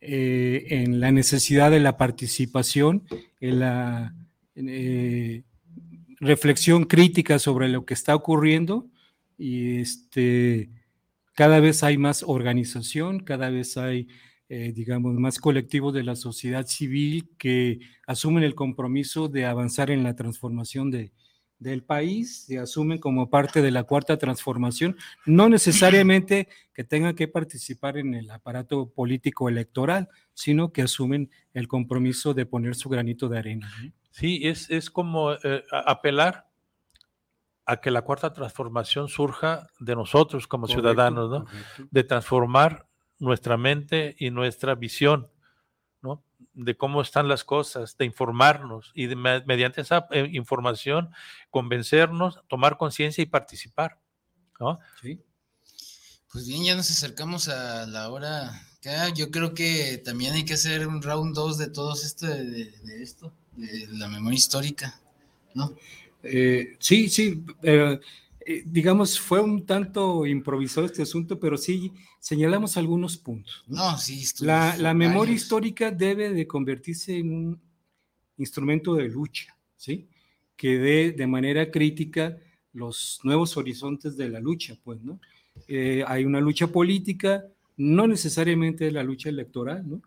[0.00, 3.04] eh, en la necesidad de la participación,
[3.40, 4.14] en la
[4.54, 5.44] eh,
[6.20, 8.88] reflexión crítica sobre lo que está ocurriendo
[9.38, 10.70] y este
[11.34, 14.08] cada vez hay más organización, cada vez hay
[14.56, 20.04] eh, digamos, más colectivos de la sociedad civil que asumen el compromiso de avanzar en
[20.04, 21.10] la transformación de,
[21.58, 24.96] del país, se asumen como parte de la cuarta transformación,
[25.26, 31.66] no necesariamente que tengan que participar en el aparato político electoral, sino que asumen el
[31.66, 33.68] compromiso de poner su granito de arena.
[34.12, 36.46] Sí, es, es como eh, apelar
[37.66, 41.44] a que la cuarta transformación surja de nosotros como Correcto, ciudadanos, ¿no?
[41.44, 41.88] correcto.
[41.90, 42.86] De transformar
[43.24, 45.28] nuestra mente y nuestra visión,
[46.02, 46.22] ¿no?
[46.52, 51.10] De cómo están las cosas, de informarnos y de, mediante esa eh, información
[51.50, 53.98] convencernos, tomar conciencia y participar,
[54.60, 54.78] ¿no?
[55.00, 55.20] Sí.
[56.30, 59.08] Pues bien, ya nos acercamos a la hora acá.
[59.10, 63.02] Yo creo que también hay que hacer un round 2 de todo esto, de, de
[63.02, 65.00] esto, de la memoria histórica,
[65.54, 65.74] ¿no?
[66.24, 68.00] Eh, sí, sí, eh,
[68.46, 73.64] eh, digamos, fue un tanto improvisado este asunto, pero sí señalamos algunos puntos.
[73.66, 73.92] ¿no?
[73.92, 77.60] No, sí, La, la memoria histórica debe de convertirse en un
[78.38, 80.08] instrumento de lucha, ¿sí?
[80.56, 82.36] Que dé de manera crítica
[82.72, 85.20] los nuevos horizontes de la lucha, pues, ¿no?
[85.68, 87.44] Eh, hay una lucha política,
[87.76, 90.02] no necesariamente la lucha electoral, ¿no?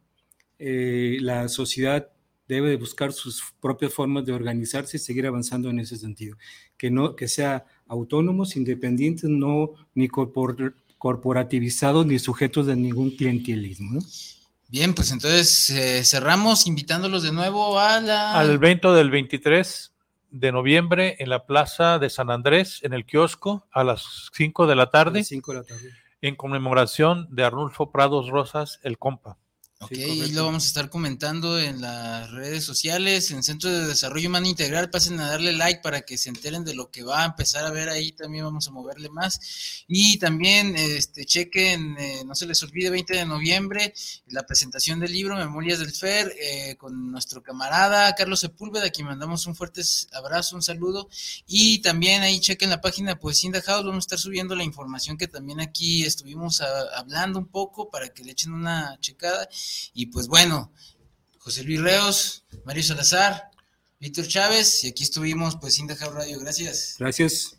[0.60, 2.10] Eh, la sociedad
[2.48, 6.38] debe de buscar sus propias formas de organizarse y seguir avanzando en ese sentido.
[6.78, 13.94] Que, no, que sea autónomos, independientes, no ni corpor- corporativizados ni sujetos de ningún clientelismo.
[13.94, 14.00] ¿no?
[14.70, 18.34] Bien, pues entonces eh, cerramos invitándolos de nuevo a la...
[18.38, 19.94] Al evento del 23
[20.32, 24.76] de noviembre en la Plaza de San Andrés, en el kiosco, a las 5 de
[24.76, 25.92] la tarde, las cinco de la tarde.
[26.22, 29.38] en conmemoración de Arnulfo Prados Rosas, el compa.
[29.80, 33.86] Ok, Sí, y lo vamos a estar comentando en las redes sociales, en Centro de
[33.86, 34.90] Desarrollo Humano Integral.
[34.90, 37.70] Pasen a darle like para que se enteren de lo que va a empezar a
[37.70, 38.12] ver ahí.
[38.12, 39.40] También vamos a moverle más.
[39.88, 43.94] Y también este, chequen, eh, no se les olvide, 20 de noviembre,
[44.30, 49.06] la presentación del libro Memorias del FER eh, con nuestro camarada Carlos Sepúlveda, a quien
[49.06, 51.08] mandamos un fuerte abrazo, un saludo.
[51.46, 53.86] Y también ahí chequen la página Poesía in House.
[53.86, 58.10] Vamos a estar subiendo la información que también aquí estuvimos a- hablando un poco para
[58.10, 59.48] que le echen una checada.
[59.94, 60.72] Y pues bueno,
[61.40, 63.52] José Luis Reos, Mario Salazar,
[64.00, 66.40] Víctor Chávez, y aquí estuvimos pues sin dejar radio.
[66.40, 66.96] Gracias.
[67.00, 67.58] Gracias.